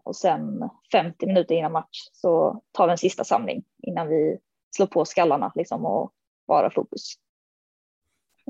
[0.04, 4.38] Och sen 50 minuter innan match så tar vi en sista samling innan vi
[4.76, 6.12] slår på skallarna liksom och
[6.46, 7.14] bara fokus.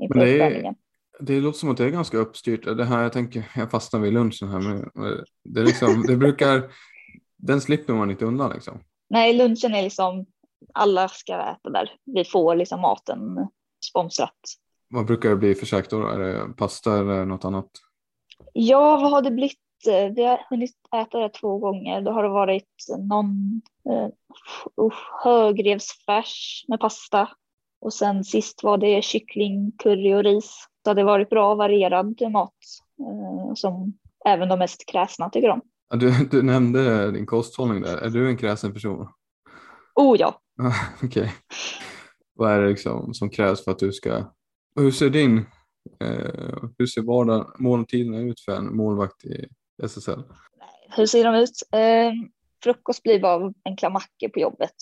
[0.01, 0.75] Inför Men det är-.
[1.19, 2.63] Det låter som att det är ganska uppstyrt.
[2.63, 4.59] Det här, jag tänker, jag fastnar vid lunchen här.
[4.59, 4.89] Men
[5.43, 6.71] det, är liksom, det brukar,
[7.37, 8.79] den slipper man inte undan liksom.
[9.09, 10.25] Nej, lunchen är liksom,
[10.73, 11.91] alla ska äta där.
[12.05, 13.47] Vi får liksom maten
[13.89, 14.35] sponsrat.
[14.89, 16.07] Vad brukar det bli för käk då?
[16.07, 17.69] Är det pasta eller något annat?
[18.53, 19.57] Ja, vad har det blivit?
[19.87, 22.01] Eh, Vi har hunnit äta det två gånger.
[22.01, 24.07] Då har det varit någon eh,
[24.83, 27.29] uh, högrevsfärs med pasta.
[27.81, 30.67] Och sen sist var det kyckling, curry och ris.
[30.85, 32.53] Så det har varit bra varierad mat
[32.99, 33.93] eh, som
[34.25, 35.61] även de mest kräsna tycker om.
[35.89, 37.97] Du, du nämnde din kosthållning där.
[37.97, 39.07] Är du en kräsen person?
[39.95, 40.41] Oh ja,
[41.03, 41.33] Okej.
[42.33, 44.23] Vad är det liksom som krävs för att du ska...
[44.75, 45.37] Hur ser din...
[45.99, 49.47] Eh, hur ser vardag, måltiderna ut för en målvakt i
[49.83, 50.23] SSL?
[50.89, 51.63] hur ser de ut?
[51.73, 52.11] Eh,
[52.63, 54.73] frukost blir bara enkla mackor på jobbet.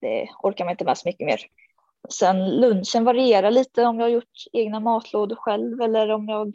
[0.00, 1.40] Det orkar man inte med så mycket mer.
[2.08, 6.54] Sen lunchen varierar lite om jag har gjort egna matlådor själv eller om jag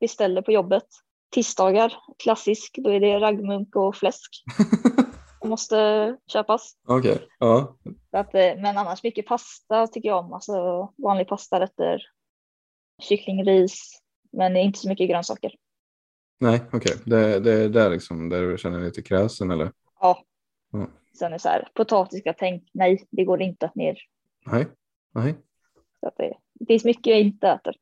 [0.00, 0.86] beställer på jobbet.
[1.30, 4.44] Tisdagar, klassisk, då är det raggmunk och fläsk.
[5.44, 6.72] Måste köpas.
[6.88, 7.76] Okej, ja.
[8.10, 10.32] Så att, eh, men annars mycket pasta tycker jag om.
[10.32, 12.02] Alltså vanlig pastarätter,
[13.02, 14.00] kyckling, ris,
[14.32, 15.54] men inte så mycket grönsaker.
[16.40, 16.96] Nej, okej.
[17.04, 19.72] Det, det är där liksom där du känner dig lite kräsen eller?
[20.00, 20.24] Ja.
[20.74, 20.90] Mm.
[21.18, 23.98] Sen är det så här, potatis, tänk nej, det går inte ner.
[24.46, 24.66] Nej,
[25.14, 25.34] nej.
[26.00, 27.74] Så det, det finns mycket jag inte äter.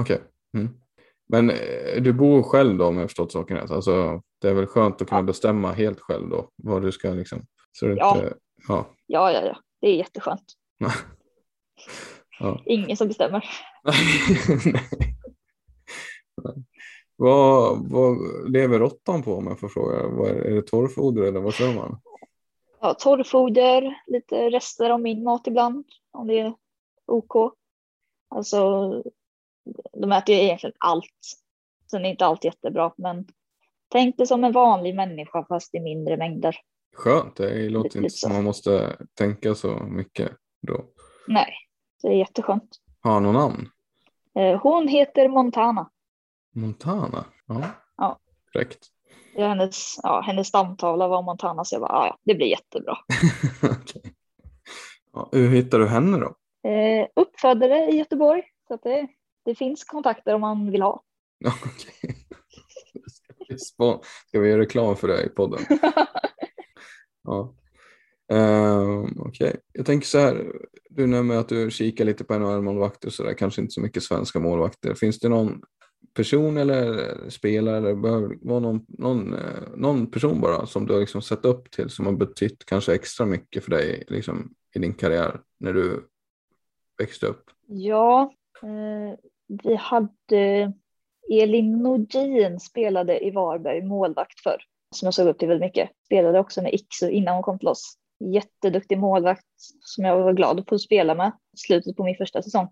[0.00, 0.20] Okej.
[0.54, 0.68] Mm.
[1.28, 3.70] Men eh, du bor själv då om jag förstått saken rätt?
[3.70, 5.22] Alltså, det är väl skönt att kunna Ja.
[5.22, 7.42] bestämma helt själv då vad du ska liksom.
[7.72, 8.14] Så det Ja.
[8.16, 8.36] inte,
[8.68, 8.86] ja.
[9.06, 10.52] Ja, ja, ja, det är jätteskönt.
[12.40, 12.62] ja.
[12.64, 13.44] Ingen som bestämmer.
[13.84, 14.74] Nej.
[17.20, 18.16] Vad, vad
[18.50, 20.08] lever råttan på om jag får fråga?
[20.08, 22.00] Vad är, är det torrfoder eller vad kör man?
[22.80, 26.54] Ja, torrfoder, lite rester av min mat ibland, om det är
[27.08, 27.54] OK.
[28.28, 28.88] Alltså,
[29.92, 31.04] de äter ju egentligen allt.
[31.90, 33.26] Sen är inte allt jättebra, men
[33.88, 36.56] tänk det som en vanlig människa fast i mindre mängder.
[36.96, 40.32] Skönt, det låter inte som man måste tänka så mycket
[40.66, 40.84] då.
[41.28, 41.52] Nej,
[42.02, 42.76] det är jätteskönt.
[43.00, 43.68] Har han någon namn?
[44.34, 45.90] Eh, Hon heter Montana.
[46.54, 47.24] Montana?
[47.46, 47.62] Ja.
[47.96, 48.18] Ja.
[48.52, 48.86] Fräckt.
[49.34, 52.96] Är hennes, ja, hennes stamtavla var Montana, så jag bara, "Ah, ja, det blir jättebra.
[53.62, 54.14] Okej.
[55.12, 56.34] ja, hur hittar du henne då?
[56.64, 59.08] Eh, uppfödare i Göteborg, så att det,
[59.44, 61.02] det finns kontakter om man vill ha.
[61.46, 62.16] Okej.
[63.06, 63.58] Ska vi
[64.28, 65.60] Ska vi göra reklam för det i podden?
[67.24, 67.54] Ja.
[68.32, 70.52] Ehm, Okej, jag tänker så här.
[70.90, 74.02] Du nämner att du kikar lite på NHL-målvakter och så där, kanske inte så mycket
[74.02, 74.94] svenska målvakter.
[74.94, 75.62] Finns det någon
[76.14, 81.00] person eller spelare eller behöver vara någon, någon, eh, någon person bara som du har
[81.00, 84.94] liksom sett upp till som har betytt kanske extra mycket för dig liksom, i din
[84.94, 86.08] karriär när du
[86.98, 87.50] växte upp?
[87.66, 88.32] Ja,
[88.62, 89.18] eh,
[89.64, 90.72] vi hade
[91.30, 94.56] Elin Nordin spelade i Varberg målvakt för
[94.90, 95.90] som jag såg upp till väldigt mycket.
[96.06, 97.98] Spelade också med Iksu innan hon kom till oss.
[98.20, 99.44] Jätteduktig målvakt
[99.80, 102.68] som jag var glad att få spela med slutet på min första säsong.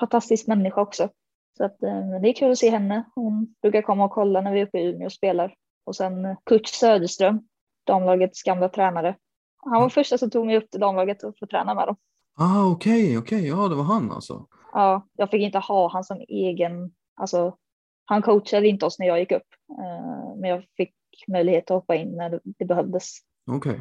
[0.00, 1.08] Fantastisk människa också.
[1.56, 3.04] Så att, eh, det är kul att se henne.
[3.14, 5.54] Hon brukar komma och kolla när vi är uppe i Umeå och spelar.
[5.84, 7.48] Och sen eh, Kurt Söderström,
[7.86, 9.16] damlagets gamla tränare.
[9.64, 11.96] Han var första som tog mig upp till damlaget och få träna med dem.
[12.36, 14.46] Ah, okej, okej, ja det var han alltså.
[14.72, 17.56] Ja, jag fick inte ha han som egen, alltså
[18.04, 19.42] han coachade inte oss när jag gick upp.
[19.78, 20.94] Eh, Men jag fick
[21.28, 23.08] möjlighet att hoppa in när det- behövdes.
[23.50, 23.80] Okej.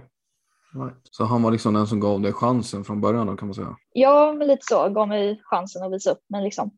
[0.73, 0.97] Right.
[1.03, 3.77] Så han var liksom den som gav dig chansen från början då kan man säga?
[3.93, 6.71] Ja, men lite så, gav mig chansen att visa upp mig liksom.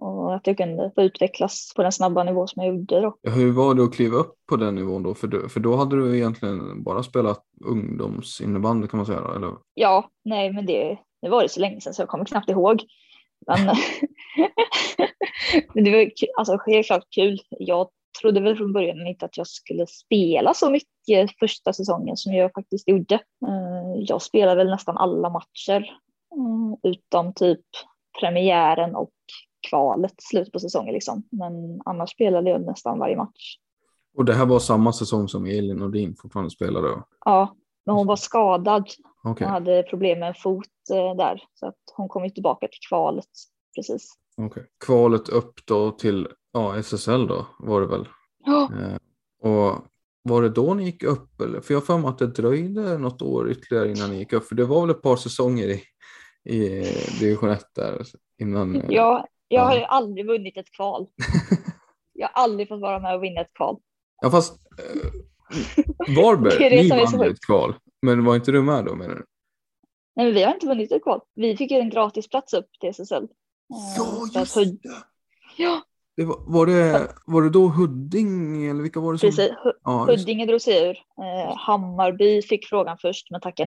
[0.00, 3.16] Och att jag kunde få utvecklas på den snabba nivå som jag gjorde då.
[3.22, 5.14] Ja, Hur var det att kliva upp på den nivån då?
[5.14, 9.52] För, du, för då hade du egentligen bara spelat ungdomsinnebandy kan man säga då, eller?
[9.74, 12.82] Ja, nej, men det, det var det så länge sedan så jag kommer knappt ihåg.
[13.46, 13.66] Men,
[15.74, 17.40] men det var alltså, helt klart kul.
[17.48, 17.88] Jag
[18.20, 22.52] trodde väl från början inte att jag skulle spela så mycket första säsongen som jag
[22.52, 23.14] faktiskt gjorde.
[23.14, 25.90] Eh, Jag spelade väl nästan alla matcher
[26.34, 27.60] mm, utom typ
[28.20, 29.10] premiären och
[29.70, 31.22] kvalet slut på säsongen liksom.
[31.30, 33.56] Men annars spelade jag nästan varje match.
[34.16, 37.04] Och det här var samma säsong som Elin Nordin fortfarande spelade då?
[37.24, 38.88] Ja, men hon var skadad
[39.24, 42.68] Okej, Hon hade problem med en fot eh, där så att hon kom ju tillbaka
[42.68, 43.28] till kvalet
[43.76, 44.12] precis.
[44.36, 44.66] okej.
[44.86, 48.08] Kvalet upp då till ja, SSL då var det väl?
[48.44, 48.96] Ja, Eh,
[49.50, 49.84] och
[50.22, 51.40] var det då ni gick upp?
[51.40, 51.60] Eller?
[51.60, 54.44] För jag har för mig att det dröjde något år ytterligare innan ni gick upp.
[54.44, 55.82] För det var väl ett par säsonger i,
[56.54, 56.84] i
[57.20, 58.02] division 1 där
[58.38, 58.76] innan?
[58.76, 59.78] eh, jag, har Ja.
[59.78, 61.06] ju aldrig vunnit ett kval.
[62.12, 63.76] Jag har aldrig fått vara med och vinna ett kval.
[64.22, 67.74] Ja fast eh, Varberg, Det det ni vann ju ett kval.
[68.02, 69.24] Men var inte du med då menar du?
[70.16, 71.20] Nej, men vi har inte vunnit ett kval.
[71.34, 73.14] Vi fick ju en gratis plats upp till SSL.
[73.14, 74.88] Eh, för att Hud- det!
[75.56, 75.80] Ja,
[76.16, 79.26] det var, var, det, var det då Huddinge eller vilka var det som?
[79.30, 79.50] precis.
[79.84, 80.96] Ja, just, Huddinge drog sig ur.
[80.96, 83.66] Eh, Hammarby fick frågan först men tackade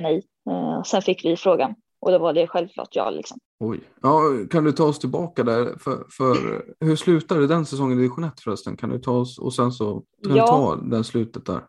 [0.00, 0.22] Nej.
[0.50, 3.10] Eh, sen fick vi frågan och då var det självklart ja.
[3.10, 3.38] Liksom.
[3.60, 3.80] Oj.
[4.02, 5.78] Ja, kan du ta oss tillbaka där?
[5.78, 8.76] För, för hur slutade den säsongen i division 1 förresten?
[8.76, 10.46] Kan du ta oss och sen så kan Ja.
[10.46, 11.60] ta den slutet där?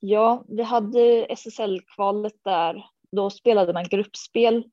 [0.00, 2.84] Ja, vi hade SSL-kvalet där.
[3.12, 4.64] Då spelade man gruppspel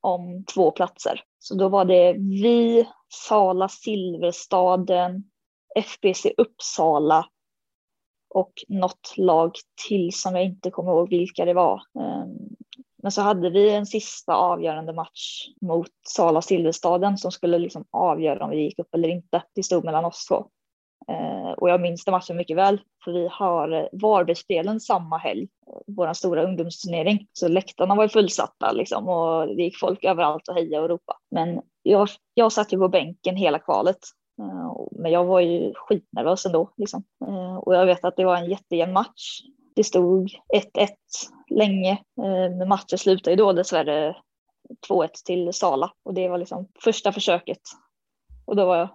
[0.00, 1.20] om två platser.
[1.38, 2.88] Så då var det vi,
[3.28, 5.24] Sala, Silverstaden,
[5.76, 7.26] FBC Uppsala
[8.30, 9.52] och något lag
[9.88, 11.82] till som jag inte kommer ihåg vilka det var.
[12.00, 12.36] Ehm,
[13.02, 18.44] men så hade vi en sista avgörande match mot Sala Silverstaden som skulle liksom avgöra
[18.44, 19.42] om vi gick upp eller inte.
[19.54, 20.46] Det stod mellan oss två.
[21.08, 25.48] Ehm, och jag minns den matchen mycket väl, för vi har eh, Varbergsspelen samma helg,
[25.86, 27.26] vår stora ungdomsturnering.
[27.32, 31.18] Så läktarna var ju fullsatta liksom och det gick folk överallt och hejade och ropa.
[31.30, 33.98] Men jag, jag satt ju på bänken hela kvalet.
[34.40, 36.72] Eh, men jag var ju skitnervös ändå.
[36.76, 37.02] Liksom.
[37.26, 39.40] Eh, och jag vet att det var en jättejämn match.
[39.74, 40.88] Det stod 1-1
[41.50, 44.16] länge, eh, men matchen slutade ju då dessvärre
[44.88, 47.60] 2-1 till Sala och det var liksom första försöket.
[48.44, 48.88] Och då var jag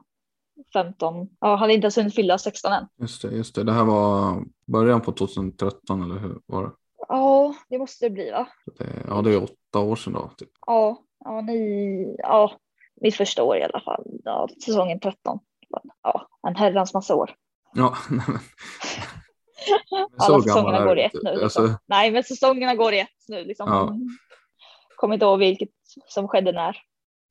[0.73, 2.87] 15, ja, hade inte ens hunnit fylla 16 än.
[2.97, 3.63] Just det, just det.
[3.63, 6.71] Det här var början på 2013 eller hur var det?
[7.07, 8.47] Ja, det måste det bli va?
[8.77, 10.31] det ja, det är åtta år sedan då.
[10.37, 10.49] Typ.
[10.65, 12.51] Ja, ja, ni, ja,
[13.01, 14.03] mitt första år i alla fall.
[14.23, 15.39] Ja, säsongen 13.
[16.03, 17.35] Ja, en herrans massa år.
[17.73, 18.39] Ja, nej, men.
[20.17, 21.29] Alla så säsongerna går i ett nu.
[21.31, 21.43] Liksom.
[21.43, 23.43] Alltså, Nej, men säsongerna går i ett nu.
[23.45, 23.67] Liksom.
[23.69, 23.97] Ja.
[24.95, 25.69] Kommer inte ihåg vilket
[26.07, 26.77] som skedde när.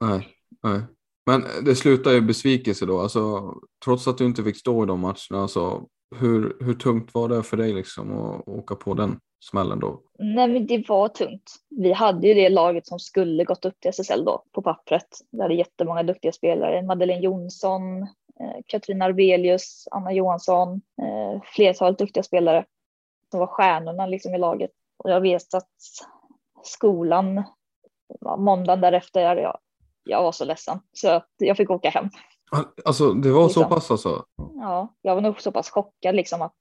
[0.01, 0.29] nej,
[0.63, 0.81] nej.
[1.27, 3.01] Men det slutar ju besvikelse då.
[3.01, 5.43] Alltså, trots att du inte fick stå i de matcherna.
[5.43, 5.87] Alltså,
[6.21, 10.01] hur, hur tungt var det för dig liksom att åka på den smällen då?
[10.19, 11.55] Nej, men det var tungt.
[11.71, 15.07] Vi hade ju det laget som skulle gått upp till SSL då på pappret.
[15.31, 16.83] Vi hade jättemånga duktiga spelare.
[16.83, 18.03] Madeleine Jonsson,
[18.41, 22.65] eh, Katrin Arbelius, Anna Johansson, eh, flertalet duktiga spelare
[23.31, 24.71] som var stjärnorna liksom i laget.
[24.97, 25.71] Och jag vet att
[26.63, 27.43] skolan,
[28.39, 29.59] måndagen därefter, jag,
[30.05, 32.11] jag var så ledsen så att jag fick åka hem.
[32.85, 33.69] Alltså, det var så Liksom.
[33.77, 34.25] pass alltså?
[34.37, 36.55] Ja, jag var nog så pass chockad liksom att,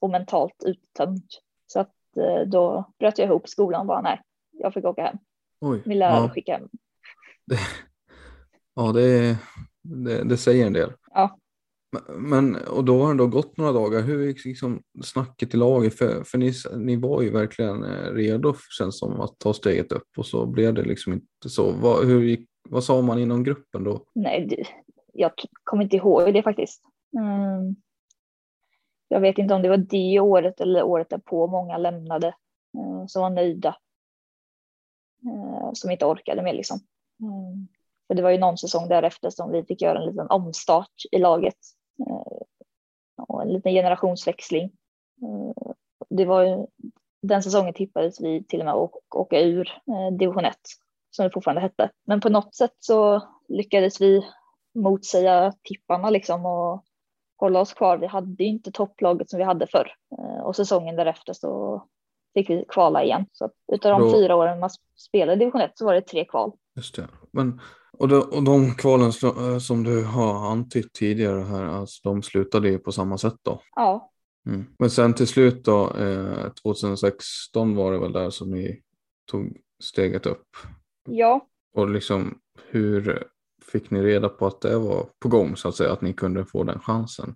[0.00, 1.22] och mentalt uttömd.
[1.66, 4.20] Så att eh, då bröt jag ihop skolan och bara nej,
[4.52, 5.16] jag fick åka hem.
[5.60, 5.82] Oj.
[5.84, 6.68] Min lärare Ja, skickade hem.
[8.74, 9.36] ja det,
[9.82, 10.92] det, det säger en del.
[11.14, 11.36] Ja.
[12.16, 14.00] Men- och då har det ändå gått några dagar.
[14.02, 15.98] Hur gick liksom snacket i laget?
[15.98, 20.08] För, för ni, ni var ju verkligen eh, redo känns som att ta steget upp
[20.16, 21.72] och så blev det liksom inte så.
[21.72, 24.04] Vad, hur gick, vad sa man inom gruppen då?
[24.14, 24.64] Nej, det,
[25.20, 25.32] jag
[25.64, 26.82] kommer inte ihåg det faktiskt.
[27.18, 27.76] Mm.
[29.08, 32.34] Jag vet inte om det var det året eller året därpå många lämnade
[32.78, 33.76] mm, som var nöjda.
[35.24, 36.80] Mm, som inte orkade mer liksom.
[37.20, 37.68] Mm.
[38.06, 41.18] För det var ju någon säsong därefter som vi fick göra en liten omstart i
[41.18, 41.58] laget.
[42.06, 42.42] Eh,
[43.28, 44.72] och en liten generationsväxling.
[46.08, 46.66] Det var ju,
[47.22, 50.56] den säsongen tippades vi till och med att åka ur eh, division 1
[51.10, 51.90] som det fortfarande hette.
[52.06, 54.24] Men på något sätt så lyckades vi
[54.74, 56.84] motsäga tipparna liksom och
[57.36, 57.98] hålla oss kvar.
[57.98, 61.82] Vi hade ju inte topplaget som vi hade förr Eh, och säsongen därefter så
[62.34, 63.26] fick vi kvala igen.
[63.32, 66.24] Så utav de Då- fyra åren man spelade i division 1 så var det tre
[66.24, 66.52] kval.
[66.76, 67.08] Just det.
[67.32, 67.60] Men,
[67.92, 72.68] och, de, och de kvalen eh, som du har antytt tidigare här, alltså, de slutade
[72.68, 73.60] ju på samma sätt då?
[73.76, 74.06] Ja,
[74.46, 74.66] Mm.
[74.78, 78.82] Men sen till slut då, eh, 2016 var det väl där som ni
[79.30, 80.46] tog steget upp.
[81.08, 83.26] ja, Och liksom hur
[83.64, 86.44] fick ni reda på att det var på gång så att säga, att ni kunde
[86.44, 87.34] få den chansen?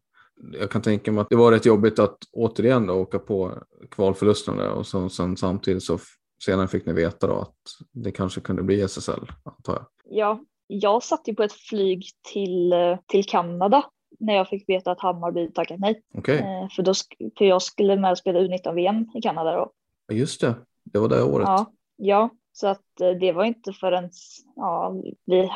[0.61, 3.53] Jag kan tänka mig att det var rätt jobbigt att återigen då åka på
[3.91, 5.99] kvalförlusten där och så, sen samtidigt så
[6.45, 7.55] senare fick ni veta då att
[7.93, 9.87] det kanske kunde bli SSL, antar jag.
[10.05, 10.41] ja.
[10.66, 13.83] Jag satt ju på ett flyg till, eh, till Kanada
[14.18, 16.03] när jag fick veta att Hammarby tackat nej.
[16.14, 16.93] Okej, Eh, För, då,
[17.39, 19.70] för jag skulle med och spela U19-VM i Kanada då.
[20.07, 20.55] Ja, just det.
[20.85, 21.47] Det var det året.
[21.49, 24.11] Ja, ja, så att eh, det var inte förrän
[24.57, 24.95] ja,
[25.27, 25.51] vi,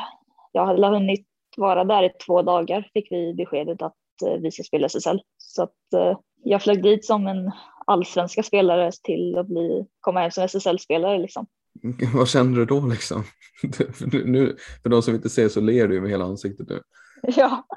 [0.51, 1.25] jag hade hunnit
[1.57, 3.95] vara där i två dagar fick vi beskedet att
[4.25, 5.21] eh, vi ska spela SSL.
[5.37, 7.51] Så att eh, jag flög dit som en
[7.87, 11.47] allsvenska spelare till att bli, komma hem som SSL-spelare liksom.
[12.13, 13.23] Vad kände du då liksom?
[13.93, 16.81] för, nu, för de som inte ser så ler du med hela ansiktet nu.
[17.21, 17.67] Ja.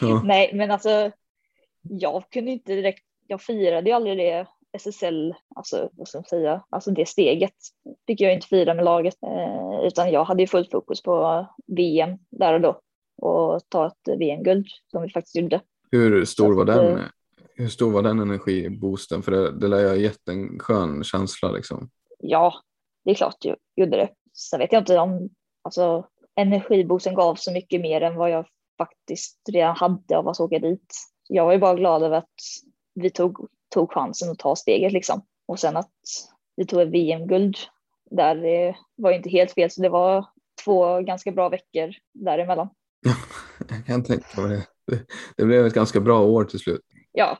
[0.00, 0.22] Ja.
[0.24, 1.10] nej men alltså
[1.82, 4.46] jag kunde inte direkt, jag firade ju aldrig det
[4.78, 7.54] SSL, alltså vad ska man säga, alltså det steget
[8.06, 12.18] fick jag inte fira med laget eh, utan jag hade ju fullt fokus på VM
[12.30, 12.80] där och då
[13.22, 15.60] och ta ett VM-guld som vi faktiskt gjorde.
[15.90, 16.98] Hur stor var den?
[16.98, 17.04] eh,
[17.54, 19.22] Hur stor var den energiboosten?
[19.22, 21.90] För det, det lär ha gett en skön känsla liksom.
[22.18, 22.54] Ja,
[23.04, 24.08] det är klart jag gjorde det.
[24.34, 25.28] Sen vet jag inte om
[25.62, 26.06] alltså,
[26.36, 28.46] energiboosten gav så mycket mer än vad jag
[28.78, 30.94] faktiskt redan hade av att åka dit.
[31.28, 32.34] Jag var ju bara glad över att
[32.94, 35.22] vi tog, tog chansen att ta steget liksom.
[35.46, 35.90] Och sen att
[36.56, 37.56] vi tog ett VM-guld
[38.10, 40.26] där det var ju inte helt fel, så det var
[40.64, 42.68] två ganska bra veckor däremellan.
[43.68, 44.66] Jag kan tänka mig det.
[44.96, 45.06] det.
[45.36, 46.80] Det blev ett ganska bra år till slut.
[47.12, 47.38] Ja,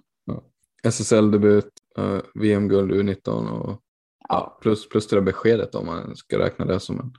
[0.83, 3.83] SSL-debut, eh, VM-guld U19 och
[4.29, 4.37] Ja.
[4.37, 7.13] ja, plus, plus det där beskedet om man ska räkna det som en,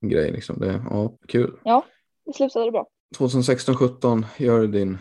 [0.00, 0.32] en grej.
[0.32, 0.60] Liksom.
[0.60, 1.58] Det, ja, kul.
[2.26, 2.86] det slutade bra.
[3.18, 4.98] 2016-17 gör du din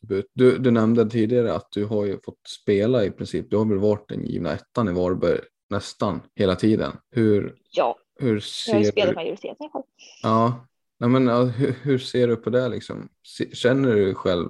[0.00, 0.26] debut.
[0.34, 3.50] Du, du nämnde tidigare att du har ju fått spela i princip.
[3.50, 5.40] Du har väl varit den givna ettan i Varberg
[5.70, 6.92] nästan hela tiden.
[7.10, 8.26] Hur, Ja, hur
[8.66, 9.14] jag har ju ser spelat du?
[9.14, 9.82] majoriteten i alla fall.
[10.22, 10.66] Ja,
[10.98, 13.08] nej men, ja, hur, hur ser du på det liksom?
[13.52, 14.48] Känner du dig själv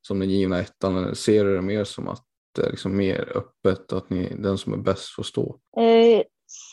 [0.00, 2.24] som den givna ettan eller ser du det mer som att
[2.54, 5.60] det är liksom mer öppet, att ni, den som är bäst får stå?
[5.76, 6.22] Eh,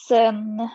[0.07, 0.69] sen,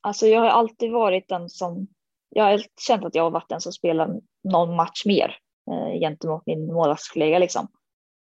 [0.00, 1.86] alltså jag har alltid varit den som,
[2.28, 5.36] jag har känt att jag har varit den som spelar någon match mer
[5.70, 7.68] eh, gentemot min målvaktskollega liksom.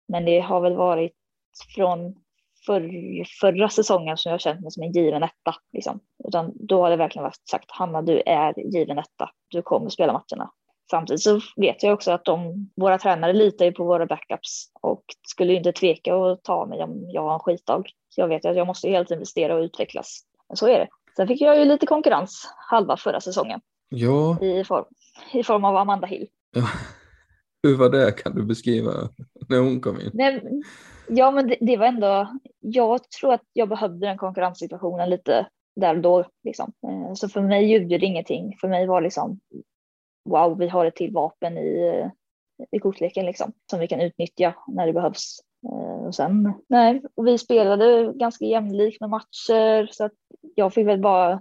[0.08, 1.12] Men det har väl varit
[1.74, 2.14] från
[2.66, 5.54] förr, förra säsongen som jag har känt mig som en given etta.
[5.72, 6.00] Liksom.
[6.28, 10.12] Utan då har det verkligen varit sagt, Hanna du är given etta, du kommer spela
[10.12, 10.50] matcherna.
[10.90, 15.04] Samtidigt så vet jag också att de, våra tränare litar ju på våra backups och
[15.28, 17.84] skulle ju inte tveka att ta mig om jag har en skitdag.
[18.08, 20.20] Så jag vet att jag måste helt investera och utvecklas.
[20.48, 20.88] Men så är det.
[21.16, 24.84] Sen fick jag ju lite konkurrens halva förra säsongen Ja, i form,
[25.32, 26.28] i form av Amanda Hill.
[27.62, 28.12] hur var det?
[28.12, 28.92] Kan du beskriva
[29.48, 30.10] när hon kom in?
[30.12, 30.62] Nej,
[31.08, 32.38] ja, men det, det var ändå.
[32.60, 35.46] Jag tror att jag behövde den konkurrenssituationen lite
[35.76, 36.24] där och då.
[36.44, 36.72] Liksom.
[36.88, 38.56] Eh, så för mig gjorde det ingenting.
[38.60, 39.40] För mig var liksom
[40.24, 42.10] wow, vi har ett till vapen i, eh,
[42.70, 45.38] i kortleken liksom som vi kan utnyttja när det behövs.
[45.68, 50.12] Eh, och sen, nej, och vi spelade ganska jämlikt med matcher så att
[50.54, 51.40] jag fick väl bara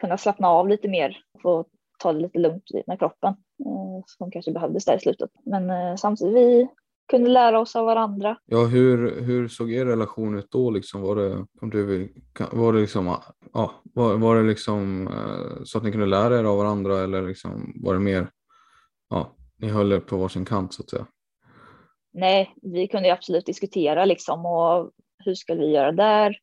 [0.00, 1.64] kunna slappna av lite mer och få
[2.04, 3.34] ta det lite lugnt med kroppen
[3.66, 5.30] eh, som kanske behövdes där i slutet.
[5.44, 6.68] Men eh, samtidigt vi
[7.10, 8.36] kunde lära oss av varandra.
[8.46, 10.70] Ja, hur, hur såg er relation ut då?
[10.70, 11.02] Liksom?
[11.02, 12.08] Var, det, om du vill,
[12.52, 13.16] var det liksom,
[13.52, 17.22] ja, var, var det liksom eh, så att ni kunde lära er av varandra eller
[17.22, 18.30] liksom, var det mer,
[19.10, 21.06] ja, ni höll er på varsin kant så att säga?
[22.12, 24.90] Nej, vi kunde ju absolut diskutera liksom och
[25.24, 26.38] hur skulle vi göra där?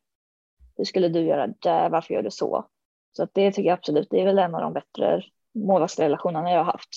[0.78, 1.90] Hur skulle du göra där?
[1.90, 2.66] Varför gör du så?
[3.12, 5.24] Så att det tycker jag absolut, det är väl en av de bättre
[5.54, 6.90] målvaktsrelationerna jag har haft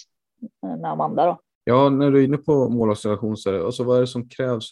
[0.63, 1.41] eh, med Amanda då.
[1.65, 4.71] Ja, när du är inne på målvaktsrelation, så det, alltså, vad är det som krävs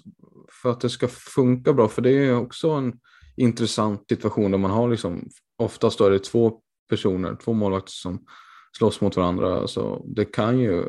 [0.63, 1.89] för att det ska funka bra?
[1.89, 3.01] För det är ju också en
[3.37, 5.29] intressant situation där man har liksom,
[5.59, 8.25] oftast då är det två personer, två målvakter som
[8.79, 9.59] slåss mot varandra.
[9.59, 10.85] Alltså, det kan ju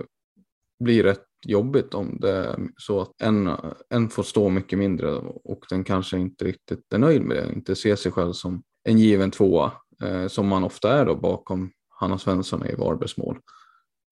[0.79, 3.49] bli rätt jobbigt om det är så att en,
[3.89, 7.75] en får stå mycket mindre och den kanske inte riktigt är nöjd med det, inte
[7.75, 9.71] ser sig själv som en given tvåa,
[10.03, 11.71] eh, som man ofta är då bakom
[12.03, 13.39] Hanna Svensson i Varbergs mål.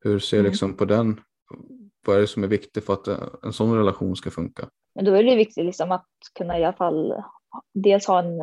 [0.04, 0.50] Hur ser Mm.
[0.52, 1.22] liksom på den
[2.06, 3.08] vad är det som är viktigt för att
[3.44, 4.70] en sån relation ska funka?
[4.96, 7.24] Men då är det viktigt liksom att kunna i alla fall
[7.74, 8.42] dels ha en,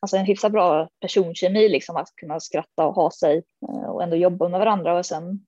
[0.00, 4.16] alltså en hyfsat bra personkemi, liksom att kunna skratta och ha sig eh, och ändå
[4.16, 5.46] jobba med varandra och sen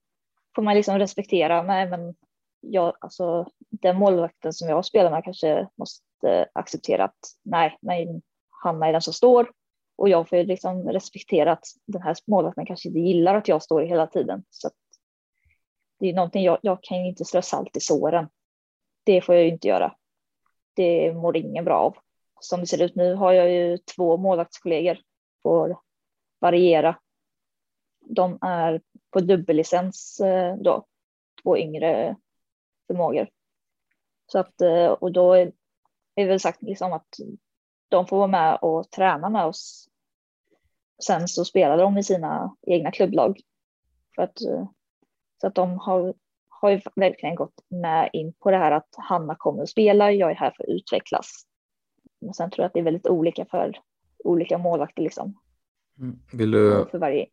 [0.55, 2.15] får man liksom respektera, nej men
[2.61, 8.21] jag, alltså den målvakten som jag spelar med kanske måste acceptera att nej, men
[8.63, 9.51] Hanna är den som står
[9.99, 13.63] och jag får ju liksom respektera att den här målvakten kanske inte gillar att jag
[13.63, 14.43] står hela tiden.
[14.49, 14.73] Så att
[15.99, 18.29] det är någonting jag, jag kan ju inte strö salt i såren.
[19.03, 19.95] Det får jag ju inte göra.
[20.73, 21.97] Det mår ingen bra av.
[22.39, 24.97] Som det ser ut nu har jag ju två målvaktskollegor.
[25.43, 25.79] Får
[26.39, 26.99] variera.
[27.99, 28.81] De är
[29.11, 30.85] på dubbellicens eh, då.
[31.43, 32.15] Två yngre
[32.87, 33.29] förmågor.
[34.25, 35.51] Så att, eh, och då är
[36.15, 37.15] det väl sagt liksom att
[37.89, 39.88] de får vara med och träna med oss.
[41.05, 43.39] Sen så spelar de i sina egna klubblag.
[44.15, 44.67] För att, eh,
[45.41, 46.13] så att de har,
[46.49, 50.31] har ju verkligen gått med in på det här att Hanna kommer att spela, jag
[50.31, 51.45] är här för att utvecklas.
[52.21, 53.79] Men sen tror jag att det är väldigt olika för
[54.23, 55.39] olika målvakter liksom.
[56.33, 57.27] Vill du, För varje.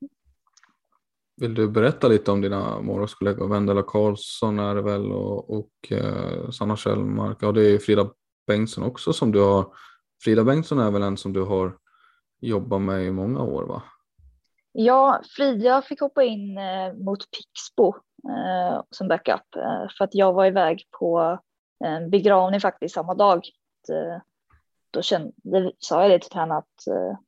[1.37, 3.49] Vill du berätta lite om dina målvaktskollegor?
[3.49, 7.39] Vendela Karlsson är det väl och, och eh, Sanna Kjellmark.
[7.41, 8.11] Ja, det är Frida
[8.47, 9.67] Bengtsson också som du har.
[10.25, 11.77] Frida Bengtsson är väl en som du har
[12.41, 13.83] jobbat med i många år va?
[14.73, 17.89] Ja, Frida fick hoppa in eh, mot Pixbo
[18.29, 21.39] eh, som backup eh, för att jag var iväg på
[21.85, 23.37] en begravning faktiskt samma dag.
[23.93, 24.23] Eh,
[24.91, 27.19] då kände, sa jag det till henne att eh,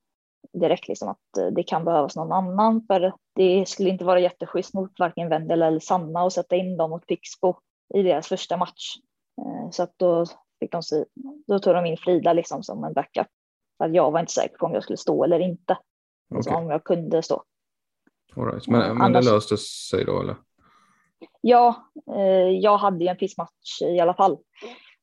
[0.53, 4.75] direkt liksom att eh, det kan behövas någon annan för det skulle inte vara jätteschysst
[4.75, 7.55] mot varken Wendel eller Sanna att sätta in dem mot Pixbo
[7.95, 8.97] i deras första match.
[9.41, 10.27] Eh, så att då
[10.61, 10.83] fick de
[11.47, 13.27] då tog de in Frida liksom som en backup.
[13.79, 15.79] För jag var inte säker på om jag skulle stå eller inte.
[16.29, 16.37] Okay.
[16.37, 17.45] Alltså om jag kunde stå.
[18.37, 18.69] All right.
[18.69, 20.37] Men, men Annars, det löste sig då eller?
[21.41, 24.39] Ja, eh, jag hade ju en pissmatch i alla fall.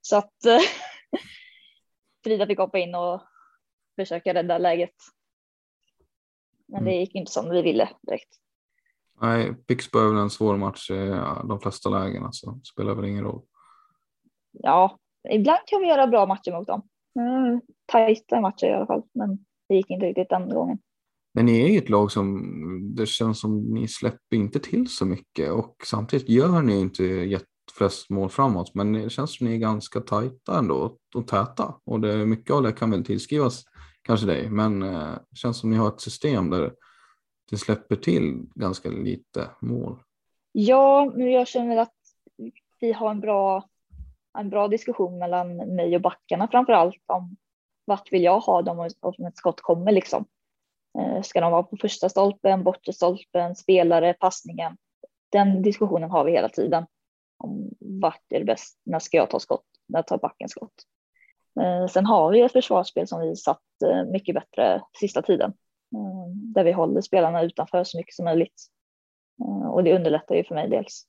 [0.01, 0.59] Så att eh,
[2.23, 3.21] Frida fick hoppa in och
[3.95, 4.95] försöka rädda läget.
[6.67, 6.93] Men mm.
[6.93, 8.29] det gick inte som vi ville direkt.
[9.21, 11.09] Nej, Pixbo är väl en svår match i
[11.43, 13.41] de flesta lägen, så spelar väl ingen roll.
[14.51, 14.99] Ja,
[15.29, 16.87] ibland kan vi göra bra matcher mot dem.
[17.19, 20.77] Mm, tajta matcher i alla fall, men det gick inte riktigt den gången.
[21.33, 25.05] Men ni är ju ett lag som det känns som ni släpper inte till så
[25.05, 27.39] mycket och samtidigt gör ni inte
[27.77, 28.75] flest mål framåt.
[28.75, 32.63] Men det känns som ni är ganska tajta ändå och täta och det, mycket av
[32.63, 33.63] det kan väl tillskrivas
[34.01, 34.49] kanske dig.
[34.49, 36.73] Men eh, det känns som ni har ett system där
[37.49, 39.99] det släpper till ganska lite mål.
[40.51, 41.93] Ja, men jag känner att
[42.79, 43.69] vi har en bra,
[44.37, 47.35] en bra diskussion mellan mig och backarna framför allt om
[47.85, 50.25] vart vill jag ha dem om ett skott kommer liksom.
[50.99, 54.77] Eh, ska de vara på första stolpen, bortre stolpen, spelare, passningen?
[55.31, 56.85] Den diskussionen har vi hela tiden.
[57.37, 58.79] Om vart är det bäst?
[58.83, 59.65] När ska jag ta skott?
[59.87, 60.73] När tar backen skott?
[61.61, 65.53] Eh, sen har vi ett försvarsspel som vi satt eh, mycket bättre sista tiden.
[66.53, 68.65] Där vi håller spelarna utanför så mycket som möjligt.
[69.71, 71.07] Och det underlättar ju för mig dels.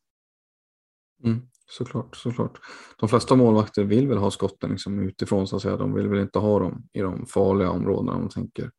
[1.24, 2.58] Mm, såklart, såklart.
[3.00, 5.76] De flesta målvakter vill väl ha skotten liksom utifrån så att säga.
[5.76, 8.70] De vill väl inte ha dem i de farliga områdena om man tänker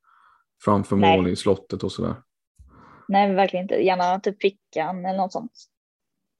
[0.64, 1.16] framför Nej.
[1.16, 2.14] mål i slottet och sådär?
[3.08, 3.74] Nej, verkligen inte.
[3.74, 5.52] Gärna typ fickan eller något sånt.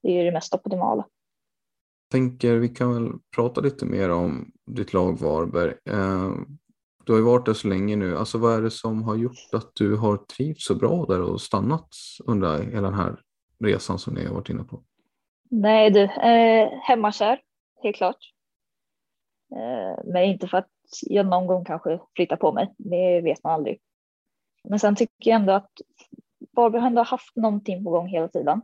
[0.03, 1.05] Det är ju det mest optimala.
[2.11, 5.73] tänker vi kan väl prata lite mer om ditt lag Varberg.
[5.85, 6.31] Eh,
[7.05, 8.17] du har ju varit där så länge nu.
[8.17, 11.41] Alltså vad är det som har gjort att du har trivts så bra där och
[11.41, 11.89] stannat
[12.25, 13.19] under hela den här
[13.63, 14.83] resan som ni har varit inne på?
[15.49, 17.41] Nej du, eh, hemmakär,
[17.83, 18.17] helt klart.
[19.55, 20.69] Eh, men inte för att
[21.01, 22.73] jag någon gång kanske flyttar på mig.
[22.77, 23.79] Det vet man aldrig.
[24.63, 25.71] Men sen tycker jag ändå att
[26.55, 28.61] Barbro har ändå haft någonting på gång hela tiden.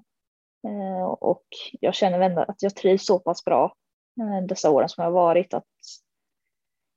[0.68, 3.76] Eh, och jag känner ändå att jag trivs så pass bra
[4.22, 5.66] eh, dessa åren som jag har varit att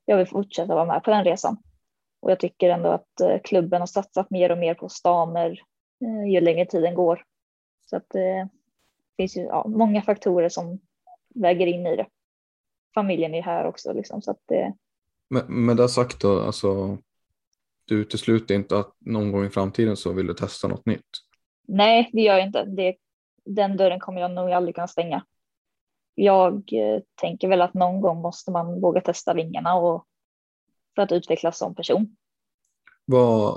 [0.05, 1.57] jag vill fortsätta vara med på den resan.
[2.21, 5.61] Och jag tycker ändå att eh, klubben har satsat mer och mer på stamer
[6.05, 7.25] eh, ju längre tiden går.
[7.87, 8.47] Så att eh,
[9.19, 10.79] finns ju ja, många faktorer som
[11.35, 12.07] väger in i det.
[12.95, 14.75] Familjen är här också liksom så att det.
[15.31, 16.99] Men med det sagt då, alltså
[17.85, 21.09] du utesluter inte att någon gång i framtiden så vill du testa något nytt?
[21.69, 22.65] Nej, det gör jag inte.
[22.65, 22.97] Det,
[23.45, 25.25] den dörren kommer jag nog aldrig kunna stänga.
[26.15, 30.07] Jag eh, tänker väl att någon gång måste man våga testa vingarna och
[30.95, 32.17] för att utvecklas som person.
[33.11, 33.57] Vad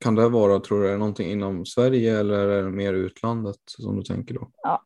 [0.00, 0.60] kan det vara?
[0.60, 4.34] Tror du är det någonting inom Sverige eller är det mer utlandet som du tänker
[4.34, 4.50] då?
[4.62, 4.84] Ja,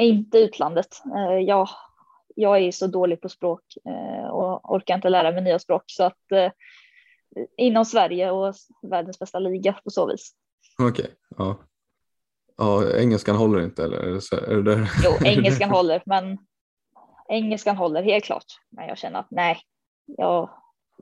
[0.00, 1.02] inte utlandet.
[1.16, 1.68] Eh, jag,
[2.34, 6.04] jag är så dålig på språk eh, och orkar inte lära mig nya språk så
[6.04, 6.52] att
[7.56, 10.32] inom Sverige och världens bästa liga på så vis.
[10.78, 11.56] Okej, okay, ja.
[12.56, 13.98] Ja, engelskan håller inte eller?
[14.50, 14.88] Är det?
[15.04, 16.38] Jo, engelskan håller, men
[17.28, 18.44] engelskan håller helt klart.
[18.70, 19.58] Men jag känner att nej,
[20.06, 20.50] jag,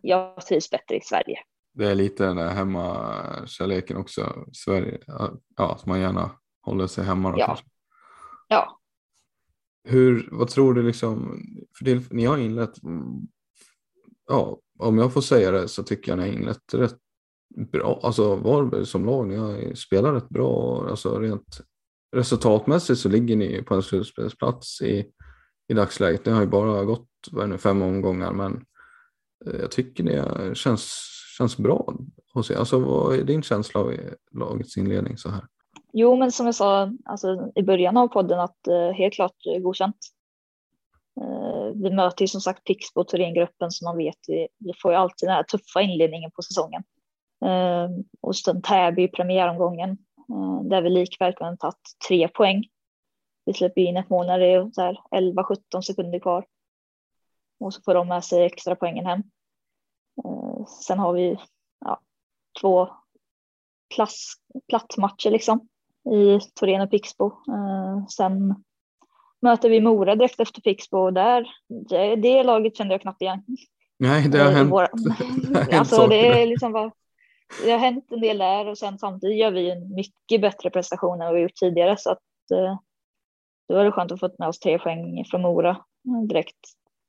[0.02, 1.38] jag trivs bättre i Sverige.
[1.76, 4.44] Det är lite den där hemmakärleken också.
[4.52, 6.30] Sverige, ja, att man gärna
[6.62, 7.32] håller sig hemma.
[7.32, 7.46] Då, ja.
[7.46, 7.66] Kanske.
[8.48, 8.80] ja.
[9.84, 11.42] Hur, vad tror du liksom,
[11.78, 12.74] för det, ni har inlett,
[14.28, 16.98] ja, om jag får säga det så tycker jag ni har inlett rätt
[17.72, 18.00] bra.
[18.02, 20.86] Alltså Varberg som lag, ni har spelat rätt bra.
[20.90, 21.60] Alltså rent
[22.16, 25.06] resultatmässigt så ligger ni på en slutspelsplats i,
[25.68, 26.26] i dagsläget.
[26.26, 28.64] Ni har ju bara gått vad nu, fem omgångar men
[29.46, 31.94] eh, jag tycker det känns, känns bra
[32.34, 32.56] hos er.
[32.56, 33.92] Alltså vad är din känsla av
[34.32, 35.44] lagets inledning så här?
[35.92, 39.96] Jo, men som jag sa alltså, i början av podden att eh, helt klart godkänt.
[41.20, 44.92] Eh, vi möter ju som sagt Pixbo och Thorengruppen så man vet vi, vi får
[44.92, 46.82] ju alltid den här tuffa inledningen på säsongen.
[47.44, 49.90] Eh, och sen Täby i premiäromgången
[50.30, 52.64] eh, där vi likväl kunde tagit tre poäng.
[53.44, 54.62] Vi släpper in ett mål när det är
[55.10, 56.46] 11-17 sekunder kvar.
[57.60, 59.22] Och så får de med sig extra poängen hem.
[60.82, 61.36] Sen har vi
[61.84, 62.00] ja,
[62.60, 62.88] två
[64.68, 65.68] platsmatcher liksom.
[66.10, 67.26] i Torén och Pixbo.
[67.26, 68.54] Eh, sen
[69.42, 71.48] möter vi Mora direkt efter Pixbo och där,
[71.88, 73.44] det, det laget kände jag knappt igen.
[73.98, 74.70] Nej, det har Eh, hänt.
[74.72, 75.10] våra- det
[75.54, 76.92] har hänt alltså det är liksom bara,
[77.64, 81.20] det har hänt en del där och sen samtidigt gör vi en mycket bättre prestation
[81.20, 82.78] än vad vi gjort tidigare så att eh,
[83.68, 86.56] då var det skönt att få med oss tre poäng från Mora eh, direkt.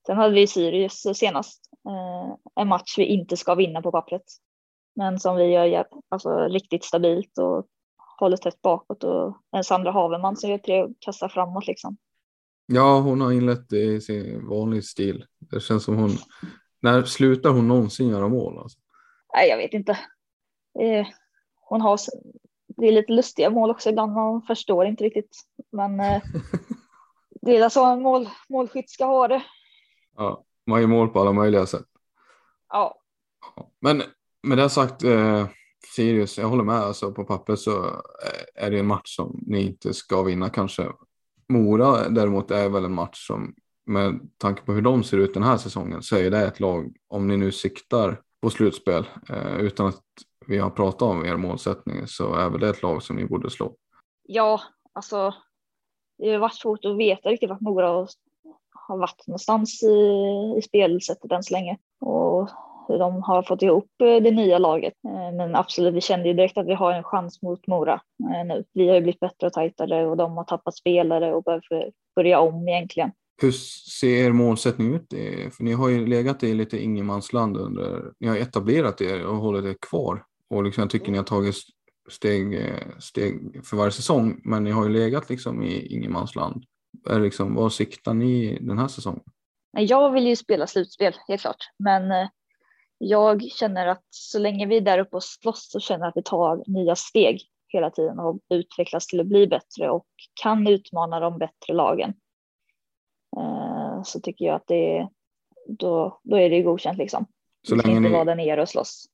[0.07, 4.23] Sen hade vi Sirius senast, eh, en match vi inte ska vinna på pappret.
[4.95, 7.67] Men som vi gör alltså, riktigt stabilt och
[8.19, 11.97] håller tätt bakåt och en Sandra Haveman som gör tre kassar framåt liksom.
[12.65, 15.25] Ja, hon har inlett i sin vanlig stil.
[15.39, 16.11] Det känns som hon,
[16.81, 18.57] när slutar hon någonsin göra mål?
[18.57, 18.79] Alltså?
[19.33, 19.91] Nej, jag vet inte.
[20.79, 21.07] Eh,
[21.61, 21.99] hon har,
[22.67, 25.37] det är lite lustiga mål också ibland, man förstår inte riktigt.
[25.71, 26.21] Men eh,
[27.41, 29.43] det är så en mål, målskytt ska ha det.
[30.17, 31.85] Ja, man gör mål på alla möjliga sätt.
[32.69, 33.01] Ja.
[33.81, 34.03] Men
[34.43, 35.47] med det sagt, eh,
[35.95, 36.75] Sirius, jag håller med.
[36.75, 40.91] Alltså, på pappret så eh, är det en match som ni inte ska vinna kanske.
[41.49, 43.55] Mora däremot är väl en match som
[43.85, 46.95] med tanke på hur de ser ut den här säsongen så är det ett lag,
[47.07, 50.03] om ni nu siktar på slutspel eh, utan att
[50.45, 53.49] vi har pratat om er målsättning så är väl det ett lag som ni borde
[53.49, 53.75] slå.
[54.23, 54.61] ja,
[54.93, 55.33] alltså.
[56.17, 58.09] Det har varit svårt att veta riktigt vart Mora har-
[58.87, 59.95] har varit någonstans i,
[60.57, 61.77] i spelsättet än så länge.
[62.01, 62.49] Och
[62.87, 64.93] hur de har fått ihop eh, det nya laget.
[65.07, 68.01] Eh, men absolut, vi kände ju direkt att vi har en chans mot Mora
[68.33, 68.63] eh, nu.
[68.73, 72.39] Vi har ju blivit bättre och tajtare och de har tappat spelare och behöver börja
[72.39, 73.11] om egentligen.
[73.41, 75.13] Hur ser er målsättning ut?
[75.57, 79.65] För ni har ju legat i lite ingenmansland under, ni har etablerat er och hållit
[79.65, 80.23] er kvar.
[80.49, 81.55] Och liksom jag tycker ni har tagit
[82.09, 86.63] steg, steg för varje säsong, men ni har ju legat liksom i ingenmansland.
[87.09, 89.23] Är liksom, vad siktar ni den här säsongen?
[89.71, 91.69] Jag vill ju spela slutspel, helt klart.
[91.79, 92.29] Men eh,
[92.97, 96.17] jag känner att så länge vi är där uppe och slåss så känner jag att
[96.17, 100.07] vi tar nya steg hela tiden och utvecklas till att bli bättre och
[100.41, 102.13] kan utmana de bättre lagen.
[103.37, 105.09] Eh, Så tycker jag att det är,
[105.67, 107.25] då, då är det godkänt liksom.
[107.67, 109.05] Så vi länge inte ni, vara där nere och slåss.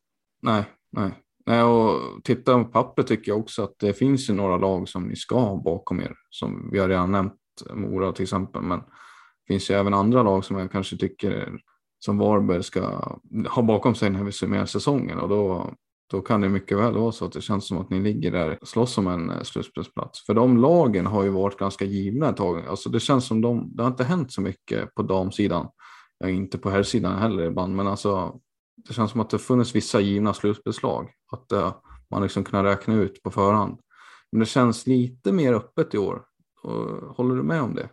[0.41, 1.11] nej, nej.
[1.45, 5.07] Nej, och titta på papper tycker jag också att det finns ju några lag som
[5.07, 6.15] ni ska ha bakom er.
[6.29, 7.33] Som vi har redan nämnt,
[7.73, 8.61] Mora till exempel.
[8.61, 11.59] Men det finns ju även andra lag som jag kanske tycker
[11.99, 13.15] som Varberg ska
[13.49, 15.19] ha bakom sig när vi summerar säsongen.
[15.19, 15.73] Och då,
[16.11, 18.57] då kan det mycket väl vara så att det känns som att ni ligger där
[18.61, 20.25] och slåss om en eh, slutspelsplats.
[20.25, 22.67] För de lagen har ju varit ganska givna ett tag.
[22.67, 25.67] Alltså det känns som de, det har inte hänt så mycket på damsidan.
[26.19, 28.39] Ja, inte på herrsidan heller ibland, men alltså
[28.87, 31.09] det känns som att det funnits vissa givna slutspelslag.
[31.31, 31.75] Att uh,
[32.09, 33.79] man liksom kunnat räkna ut på förhand.
[34.31, 36.23] Men det känns lite mer öppet i år.
[37.15, 37.89] Håller du med om det?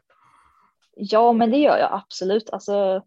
[0.97, 2.51] Ja, men det gör jag absolut.
[2.51, 3.03] Alltså,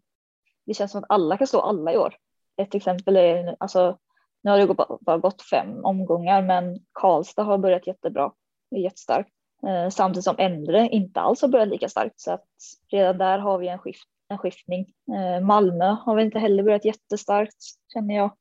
[0.66, 2.16] det känns som att alla kan slå alla i år.
[2.57, 3.97] Ett exempel är, alltså,
[4.41, 8.32] nu har det bara gått fem omgångar, men Karlstad har börjat jättebra.
[8.72, 9.30] Det är jättestarkt.
[9.68, 12.47] Eh, samtidigt som Endre inte alls har börjat lika starkt, så att
[12.91, 14.93] redan där har vi en, skift, en skiftning.
[15.16, 18.32] Eh, Malmö har väl inte heller börjat jättestarkt, känner jag.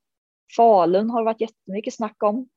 [0.57, 2.49] Falun har det varit jättemycket snack om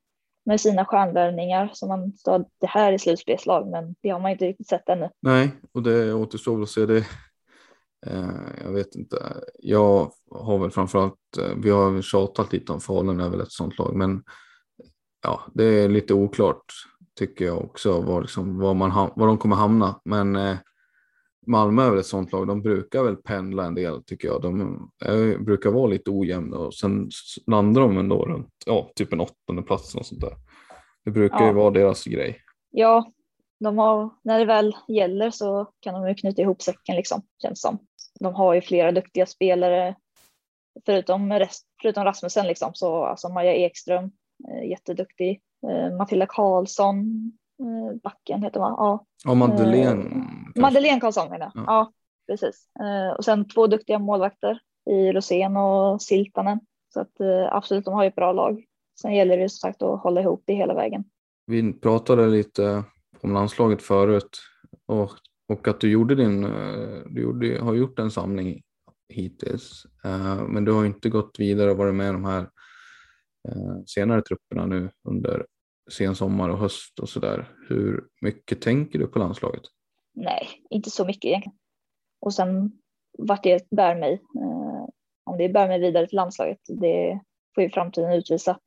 [0.46, 4.44] med sina stjärnvärvningar som man sa det här är slutspelslag, men det har man inte
[4.44, 5.10] riktigt sett ännu.
[5.22, 7.06] Nej, och det återstår väl att se det.
[8.06, 9.16] Eh, jag vet inte.
[9.58, 13.78] Jag har väl framförallt, eh, vi har tjatat lite om Falun är väl ett sånt
[13.78, 14.22] lag, men
[15.22, 16.64] ja, det är lite oklart
[17.18, 20.00] tycker jag också var, liksom, var, man, var de kommer hamna.
[20.04, 20.56] Men eh,
[21.46, 24.42] Malmö är väl ett sånt lag, de brukar väl pendla en del tycker jag.
[24.42, 24.60] De
[25.04, 27.10] är, brukar vara lite ojämna och sen
[27.46, 30.32] landar de ändå runt, ja, typ en åttonde plats och sånt där.
[31.04, 31.52] Det brukar ju Ja.
[31.52, 32.40] vara deras grej.
[32.70, 33.12] Ja,
[33.60, 37.60] de har, när det väl gäller så kan de ju knyta ihop säcken liksom, känns
[37.60, 37.78] som.
[38.20, 39.94] De har ju flera duktiga spelare,
[40.86, 44.04] förutom, rest, förutom Rasmussen liksom, så alltså Maja Ekström,
[44.48, 45.40] eh, jätteduktig.
[45.68, 46.96] Eh, Matilda Karlsson,
[47.60, 49.04] eh, backen heter man, ja.
[49.24, 50.24] Ja, Madeleine.
[50.56, 50.60] Kanske.
[50.60, 51.62] Madeleine Karlsson menar jag.
[51.62, 51.64] Ja.
[51.66, 51.92] Ja,
[52.28, 52.68] precis.
[52.80, 54.58] Eh, och sen två duktiga målvakter
[54.90, 56.60] i Rosén och Siltanen.
[56.94, 58.64] Så att eh, absolut, de har ju ett bra lag.
[59.00, 61.04] Sen gäller det som sagt att hålla ihop det hela vägen.
[61.46, 62.84] Vi pratade lite
[63.20, 64.38] om landslaget förut
[64.86, 65.10] och,
[65.48, 68.62] och att du gjorde din, eh, du gjorde, har gjort en samling
[69.08, 69.86] hittills.
[70.48, 72.48] Men du har inte gått vidare och varit med i de här
[73.86, 75.46] senare trupperna nu under
[75.90, 77.52] sen sommar och höst och sådär.
[77.68, 79.62] Hur mycket tänker du på landslaget?
[80.16, 81.58] Nej, inte så mycket egentligen.
[82.20, 82.72] Och sen
[83.18, 84.12] vart det bär mig.
[84.12, 84.88] Eh,
[85.24, 87.20] om det bär mig vidare till landslaget, det
[87.54, 88.58] får ju framtiden utvisa.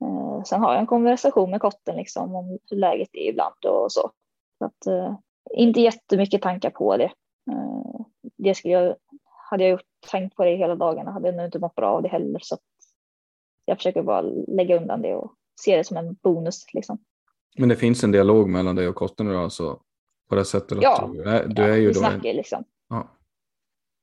[0.00, 3.92] Eh, sen har jag en konversation med Kotten liksom om hur läget är ibland och
[3.92, 4.10] så.
[4.58, 5.16] så att, eh,
[5.54, 7.12] inte jättemycket tankar på det.
[7.50, 8.06] Eh,
[8.36, 8.96] det skulle jag,
[9.50, 12.02] hade jag gjort, tänkt på det hela dagarna hade jag nog inte mått bra av
[12.02, 12.40] det heller.
[12.42, 12.60] Så att
[13.64, 16.74] jag försöker bara lägga undan det och se det som en bonus.
[16.74, 16.98] Liksom.
[17.58, 19.80] Men det finns en dialog mellan dig och Kotten idag alltså
[20.32, 21.10] på det sättet att Ja.
[21.14, 22.64] du är, du ja, är ju vi då en, snackar liksom.
[22.88, 23.08] ja.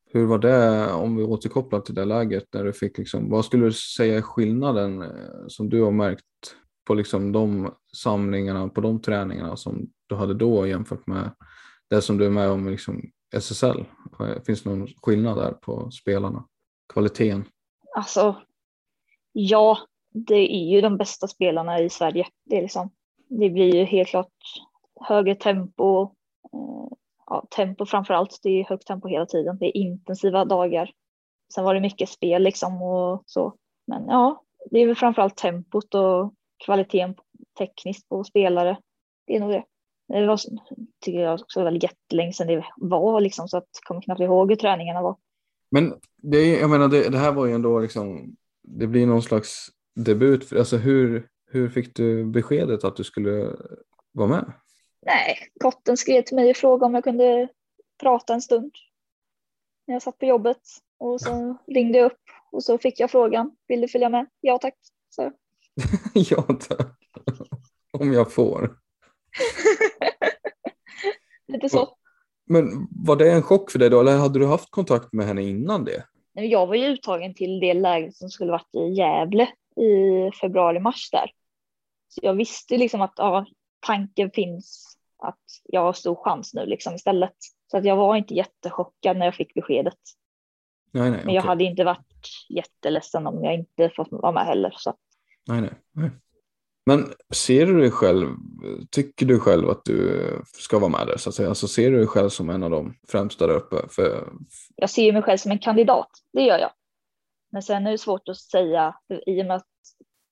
[0.06, 3.66] Hur var det, om vi återkopplar till det läget, när du fick liksom, vad skulle
[3.66, 6.26] du säga är skillnaden eh, som du har märkt
[6.88, 11.32] på liksom de samlingarna, på de träningarna som du hade då jämfört med
[11.90, 13.02] det som du är med om i liksom
[13.36, 13.86] SSL?
[14.46, 16.46] Finns det någon skillnad där på spelarna?
[16.94, 17.46] Kvaliteten?
[17.96, 18.36] Alltså,
[19.32, 19.78] ja,
[20.14, 22.28] det är ju de bästa spelarna i Sverige.
[22.46, 22.90] Det, är liksom,
[23.30, 24.34] det blir ju helt klart
[25.02, 26.16] högre tempo.
[27.26, 28.40] Ja, tempo framför allt.
[28.44, 29.58] Det är högt tempo hela tiden.
[29.60, 30.92] Det är intensiva dagar.
[31.54, 33.56] Sen var det mycket spel liksom och så.
[33.88, 36.34] Men ja, det är väl framför allt tempot och
[36.66, 37.16] kvaliteten
[37.58, 38.78] tekniskt på spelare.
[39.28, 39.64] Det är nog det.
[40.08, 40.40] Det var,
[41.06, 44.50] tycker jag också väldigt jättelänge sedan det var liksom så att jag kommer knappt ihåg
[44.50, 45.16] hur träningarna var.
[45.72, 49.22] Men det, är- jag menar, det, det här var ju ändå liksom, det blir någon
[49.22, 50.54] slags debut.
[50.54, 53.56] Alltså hur, hur fick du beskedet att du skulle
[54.12, 54.54] vara med?
[55.06, 57.48] Nej, Kotten skrev till mig och frågade om jag kunde
[58.00, 58.72] prata en stund.
[59.88, 60.62] När jag satt på jobbet
[60.98, 62.22] och så ringde jag upp
[62.52, 63.56] och så fick jag frågan.
[63.68, 64.28] Vill du följa med?
[64.42, 64.76] Ja tack.
[65.10, 65.32] Så.
[66.14, 66.98] ja, tack.
[68.00, 68.78] Om jag får.
[71.48, 71.98] Lite så.
[72.46, 75.42] Men var det en chock för dig då, eller hade du haft kontakt med henne
[75.42, 76.06] innan det?
[76.34, 81.32] Jag var ju uttagen till det lägret som skulle varit i Gävle i februari-mars där.
[82.08, 83.46] Så jag visste liksom att ja,
[83.80, 87.36] tanken finns att jag har stor chans nu liksom istället.
[87.72, 89.98] Så att jag var inte jättechockad när jag fick beskedet.
[90.92, 91.22] Nej, nej.
[91.26, 91.48] Men jag okej.
[91.48, 94.74] hade inte varit jätteledsen om jag inte fått vara med heller.
[94.78, 94.94] Så
[95.48, 96.12] nej, nej, nej.
[96.86, 98.28] Men ser du dig själv,
[98.92, 101.50] tycker du själv att du ska vara med där så att säga?
[101.50, 103.76] Alltså ser du dig själv som en av de främsta där uppe?
[103.90, 104.34] För,
[104.76, 106.72] jag ser mig själv som en kandidat, det gör jag.
[107.52, 109.68] Men sen är det svårt att säga i och med att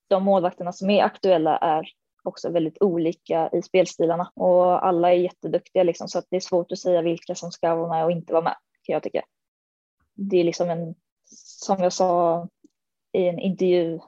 [0.07, 1.87] de målvakterna som är aktuella är
[2.27, 6.71] också väldigt olika i spelstilarna och alla är jätteduktiga liksom så att det är svårt
[6.71, 9.23] att säga vilka som ska vara med och inte vara med kan jag tycka.
[10.13, 10.95] Det är liksom en,
[11.59, 12.47] som jag sa
[13.11, 13.99] i en intervju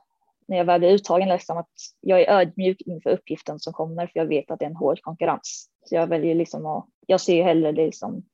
[0.47, 4.19] när jag väl blev uttagen liksom att jag är ödmjuk inför uppgiften som kommer för
[4.19, 5.69] jag vet att det är en hård konkurrens.
[5.85, 8.25] Så jag väljer liksom att, jag ser ju hellre det liksom,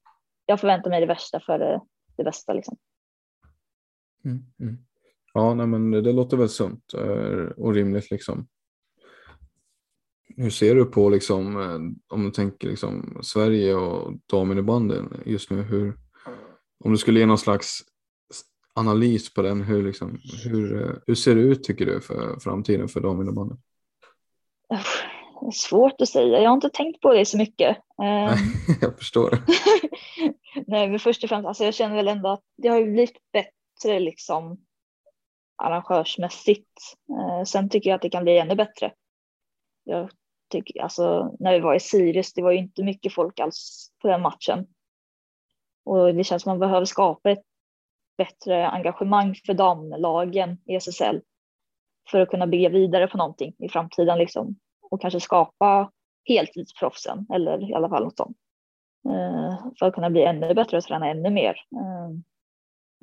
[0.46, 1.82] jag förväntar mig det värsta för det,
[2.18, 2.78] det bästa liksom.
[4.26, 4.78] Mm, mm.
[5.34, 8.48] Ja, nej, men det låter väl sunt eh, och rimligt liksom.
[10.38, 15.62] Hur ser du på liksom, eh, om du tänker liksom Sverige och damennebandyn just nu?
[15.62, 15.94] Hur,
[16.84, 17.80] om du skulle ge någon slags
[18.74, 22.88] analys på den, hur, liksom, hur, eh, hur ser det ut tycker du för framtiden
[22.88, 23.02] för
[25.48, 27.78] är svårt att säga, jag har inte tänkt på det så mycket.
[28.04, 28.38] Eh,
[28.82, 29.30] Jag förstår.
[30.68, 34.00] Nej, men först och främst, alltså jag känner väl ändå att det har blivit bättre
[34.00, 34.58] liksom
[35.56, 36.70] arrangörsmässigt.
[37.10, 38.92] Eh, sen tycker jag att det kan bli ännu bättre.
[39.84, 40.10] Jag
[40.64, 44.08] tycker, alltså när vi var i Sirius, det var ju inte mycket folk alls på
[44.08, 44.68] den matchen.
[45.86, 47.44] Och det känns som man behöver skapa ett
[48.18, 51.22] bättre engagemang för damlagen i SSL
[52.12, 55.92] för att kunna bygga vidare på någonting i framtiden liksom och kanske skapa
[56.26, 58.38] heltidsproffsen eller i alla fall något sånt.
[59.10, 61.56] Eh, för att kunna bli ännu bättre och träna ännu mer.
[61.76, 62.10] Eh,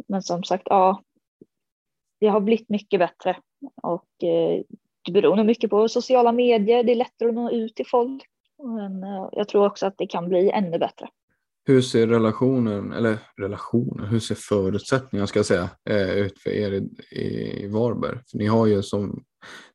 [0.09, 1.03] Men som sagt, ja,
[2.21, 3.37] det har blivit mycket bättre
[3.83, 4.63] och eh,
[5.05, 6.83] det beror nog mycket på sociala medier.
[6.83, 8.23] Det är lättare att nå ut till folk.
[8.63, 11.09] Men eh, jag tror också att det kan bli ännu bättre.
[11.65, 16.73] Hur ser relationen, eller relationen, hur ser förutsättningarna ska jag säga, eh, ut för er
[17.11, 18.19] i, i Varberg?
[18.31, 19.25] För ni har ju som,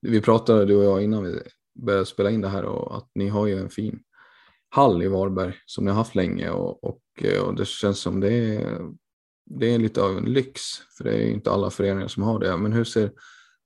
[0.01, 1.41] vi pratade du och jag innan vi
[1.85, 3.99] började spela in det här och att ni har ju en fin
[4.69, 8.19] hall i Varberg som ni har haft länge och, och, eh, och det känns som
[8.19, 8.79] det är,
[9.45, 10.61] det är lite av en lyx
[10.97, 12.57] för det är ju inte alla föreningar som har det.
[12.57, 13.11] Men hur ser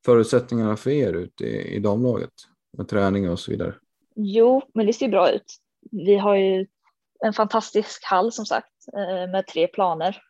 [0.05, 2.33] förutsättningarna för er ut i, i damlaget
[2.77, 3.75] med träning och så vidare?
[4.15, 5.57] Jo, men det ser bra ut.
[5.91, 6.67] Vi har ju
[7.25, 10.21] en fantastisk hall som sagt eh, med tre planer.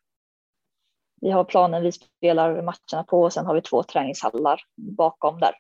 [1.21, 5.55] Vi har planen vi spelar matcherna på och sen har vi två träningshallar bakom där.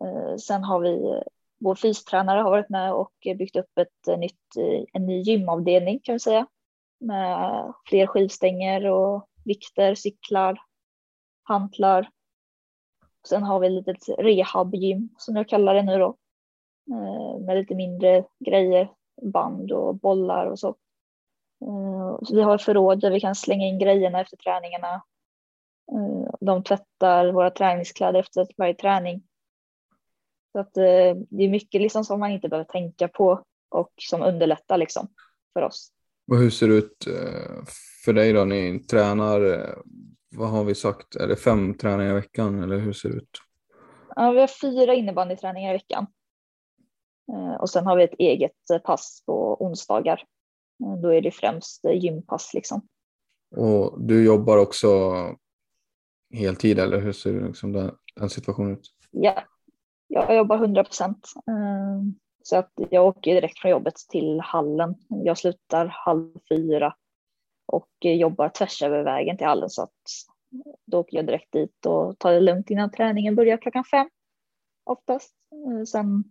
[0.00, 1.22] Eh, sen har vi
[1.58, 4.56] vår fystränare har varit med och byggt upp ett eh, nytt,
[4.92, 6.46] en ny gymavdelning kan vi säga.
[7.00, 10.58] Med fler skivstänger och vikter, cyklar,
[11.42, 12.10] hantlar.
[13.26, 16.16] Sen har vi ett litet rehabgym som jag kallar det nu då.
[16.90, 20.68] Eh, med lite mindre grejer, band och bollar och så.
[21.64, 25.02] Eh, så vi har förråd där vi kan slänga in grejerna efter träningarna.
[25.92, 29.22] Eh, de tvättar våra träningskläder efter varje träning.
[30.52, 30.90] Så att det
[31.44, 35.08] är mycket liksom som man inte behöver tänka på och som underlättar liksom
[35.52, 35.92] för oss.
[36.30, 37.04] Och hur ser det ut
[38.04, 38.44] för dig då?
[38.44, 39.40] Ni tränar,
[40.30, 43.38] vad har vi sagt, är det fem träningar i veckan eller hur ser det ut?
[44.16, 46.06] Ja, vi har fyra innebandyträningar i veckan.
[47.32, 50.24] Eh, och sen har vi ett eget eh, pass på onsdagar.
[50.84, 52.88] Eh, Då är det främst gympass liksom.
[53.56, 54.88] Och du jobbar också
[56.34, 58.90] heltid eller hur ser liksom den, den situationen ut?
[59.10, 59.42] Ja,
[60.08, 61.28] jag jobbar 100 procent.
[62.42, 64.94] Så att jag åker direkt från jobbet till hallen.
[65.08, 66.94] Jag slutar halv fyra
[67.66, 69.92] och jobbar tvärs över vägen till hallen så att
[70.86, 74.10] då åker jag direkt dit och tar det lugnt innan träningen börjar klockan fem
[74.84, 75.34] oftast.
[75.52, 76.24] Eh, Sen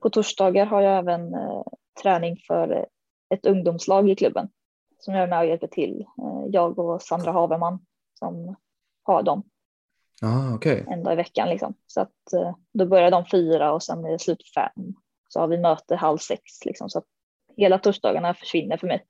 [0.00, 1.62] på torsdagar har jag även eh,
[2.02, 2.86] träning för
[3.34, 4.48] ett ungdomslag i klubben
[4.98, 6.00] som jag är med och hjälper till.
[6.22, 7.86] Eh, Jag och Sandra Haverman
[8.18, 8.56] som
[9.02, 9.42] har dem
[10.22, 10.84] Ah, okej.
[10.88, 11.74] en dag i veckan liksom.
[11.86, 14.94] Så att eh, då börjar de fyra och sen är det slut fem.
[15.28, 16.90] Så har vi möte halv sex liksom.
[16.90, 17.04] Så att
[17.56, 19.04] hela torsdagarna försvinner för mig.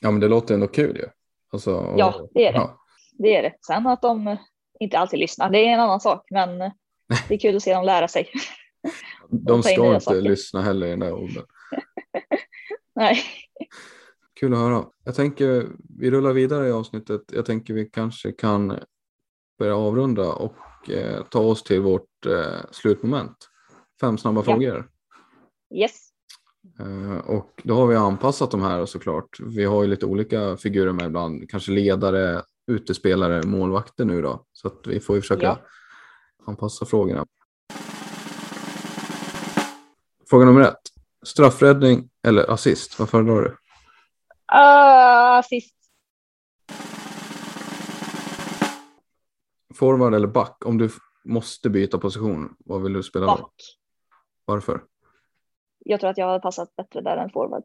[0.00, 1.08] Ja, men det låter ändå kul ju.
[1.52, 2.58] Alltså, och- Ja, det är det.
[2.58, 2.76] Ja.
[3.12, 3.52] Det är det.
[3.66, 4.36] Sen att de
[4.80, 6.26] inte alltid lyssnar, det är en annan sak.
[6.30, 6.58] Men
[7.28, 8.28] det är kul att se dem lära sig.
[9.28, 10.20] De ska inte saker.
[10.20, 11.44] lyssna heller i den där åldern.
[12.94, 13.18] Nej.
[14.40, 14.84] Kul att höra.
[15.04, 15.66] Jag tänker
[15.98, 17.20] vi rullar vidare i avsnittet.
[17.32, 18.78] Jag tänker vi kanske kan
[19.58, 23.36] börja avrunda och eh, ta oss till vårt eh, slutmoment.
[24.00, 24.44] Fem snabba Ja.
[24.44, 24.88] frågor.
[25.74, 26.09] Yes.
[26.80, 29.40] Eh, och då har vi anpassat de här såklart.
[29.40, 31.50] Vi har ju lite olika figurer med ibland.
[31.50, 34.44] Kanske ledare, utespelare, målvakter nu då.
[34.52, 35.58] Så att vi får ju försöka Ja.
[36.46, 37.26] anpassa frågorna.
[40.30, 40.80] Fråga nummer ett.
[41.22, 42.98] Straffräddning eller assist?
[42.98, 43.48] Vad föredrar du?
[43.48, 45.74] Uh, sist.
[49.74, 50.62] Forward eller back?
[50.64, 50.90] Om du
[51.24, 53.32] måste byta position, vad vill du spela då?
[53.32, 53.54] Back.
[54.44, 54.82] Varför?
[55.84, 57.64] Jag tror att jag hade passat bättre där än forward.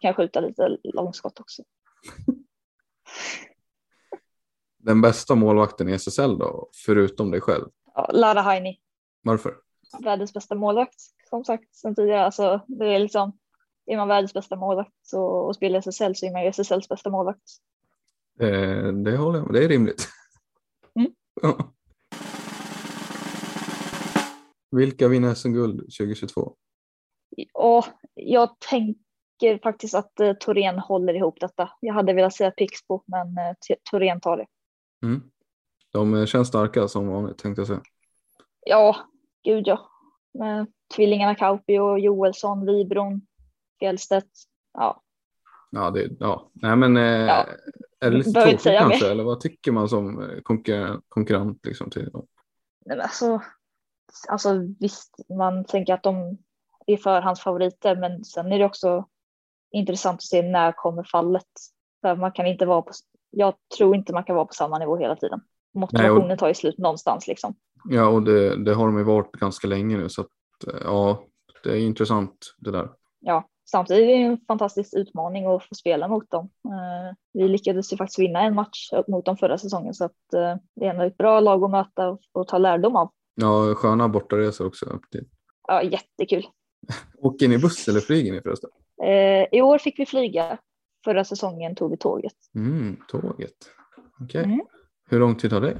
[0.00, 1.62] Kan skjuta lite långskott också.
[4.78, 7.68] Den bästa målvakten i SSL då, förutom dig själv?
[7.94, 8.80] Ja, Lara Haini.
[9.22, 9.54] Varför?
[10.00, 11.00] världens bästa målvakt.
[11.30, 13.38] Som sagt sen tidigare, alltså, det är liksom,
[13.86, 17.10] är man världens bästa målvakt så, och spelar SSL så är man ju SSLs bästa
[17.10, 17.42] målvakt.
[18.40, 20.08] Eh, det håller jag med, det är rimligt.
[20.94, 21.12] Mm.
[21.42, 21.72] Ja.
[24.70, 26.56] Vilka vinner SM-guld 2022?
[27.54, 31.70] Och jag tänker faktiskt att eh, Torén håller ihop detta.
[31.80, 34.46] Jag hade velat säga Pixbo, men eh, Torén tar det.
[35.02, 35.22] Mm.
[35.92, 37.82] De eh, känns starka som vanligt tänkte jag säga.
[38.66, 38.96] Ja,
[39.44, 39.90] gud ja.
[40.34, 40.66] Med
[40.96, 43.26] tvillingarna Kauppi och Joelsson, Wibron,
[43.80, 44.30] Fjällstedt.
[44.72, 45.02] Ja,
[45.74, 46.50] Ja, det, ja.
[46.52, 47.46] Nej, men eh, Ja.
[48.00, 49.10] är det lite tråkigt kanske?
[49.10, 52.26] Eller vad tycker man som eh, konkurrent, konkurrent liksom, till dem?
[52.86, 53.42] Nej, men alltså,
[54.28, 56.38] alltså visst, man tänker att de
[56.86, 59.04] är förhandsfavoriter, men sen är det också
[59.70, 61.46] intressant att se när kommer fallet.
[62.00, 62.90] För man kan inte vara på,
[63.30, 65.40] jag tror inte man kan vara på samma nivå hela tiden.
[65.74, 67.54] Motivationen tar ju slut någonstans liksom.
[67.88, 70.28] Ja, och det, det har de ju varit ganska länge nu så att
[70.68, 71.22] eh, ja,
[71.64, 72.88] det är intressant det där.
[73.20, 76.50] Ja, samtidigt är det en fantastisk utmaning att få spela mot dem.
[76.64, 80.56] Eh, Vi lyckades ju faktiskt vinna en match mot dem förra säsongen så att eh,
[80.76, 83.10] det är ändå ett bra lag att möta och- och ta lärdom av.
[83.34, 84.98] Ja, sköna bortaresor också.
[85.68, 86.46] Ja, jättekul.
[87.18, 88.70] Åker ni buss eller flyger ni förresten?
[89.02, 90.58] Eh, I år fick vi flyga.
[91.04, 92.34] Förra säsongen tog vi tåget.
[92.54, 93.54] Mm, tåget.
[94.20, 94.44] Okej.
[94.44, 94.60] Mm.
[95.10, 95.70] Hur lång tid tar det?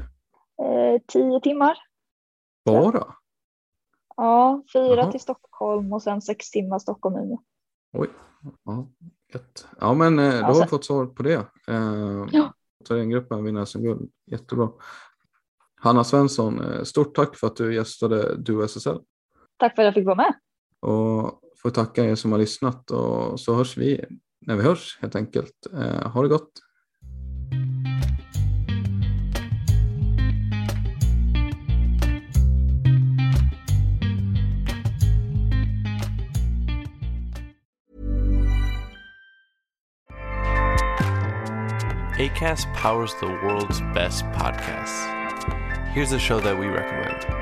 [0.65, 1.79] Eh, tio timmar.
[2.65, 3.15] Bara?
[4.17, 5.11] Ja, fyra Jaha.
[5.11, 7.39] till Stockholm och sen sex timmar Stockholm-Umeå.
[7.93, 8.09] Oj.
[8.65, 8.89] Ja,
[9.35, 9.67] gött.
[9.81, 11.47] ja men eh, då har vi fått svar på det.
[11.69, 12.53] Eh, Ja.
[12.89, 14.11] Thorengruppen vinner SM-guld.
[14.27, 14.69] Jättebra.
[15.81, 18.99] Hanna Svensson, stort tack för att du gästade Du SSL.
[19.57, 20.35] Tack för att jag fick vara med.
[20.83, 24.05] Och får tacka er som har lyssnat och så hörs vi
[24.47, 25.67] när vi hörs helt enkelt.
[25.75, 26.53] Eh, ha det gott.
[42.23, 45.07] ACAST powers the world's best podcasts.
[45.93, 47.42] Here's a show that we recommend.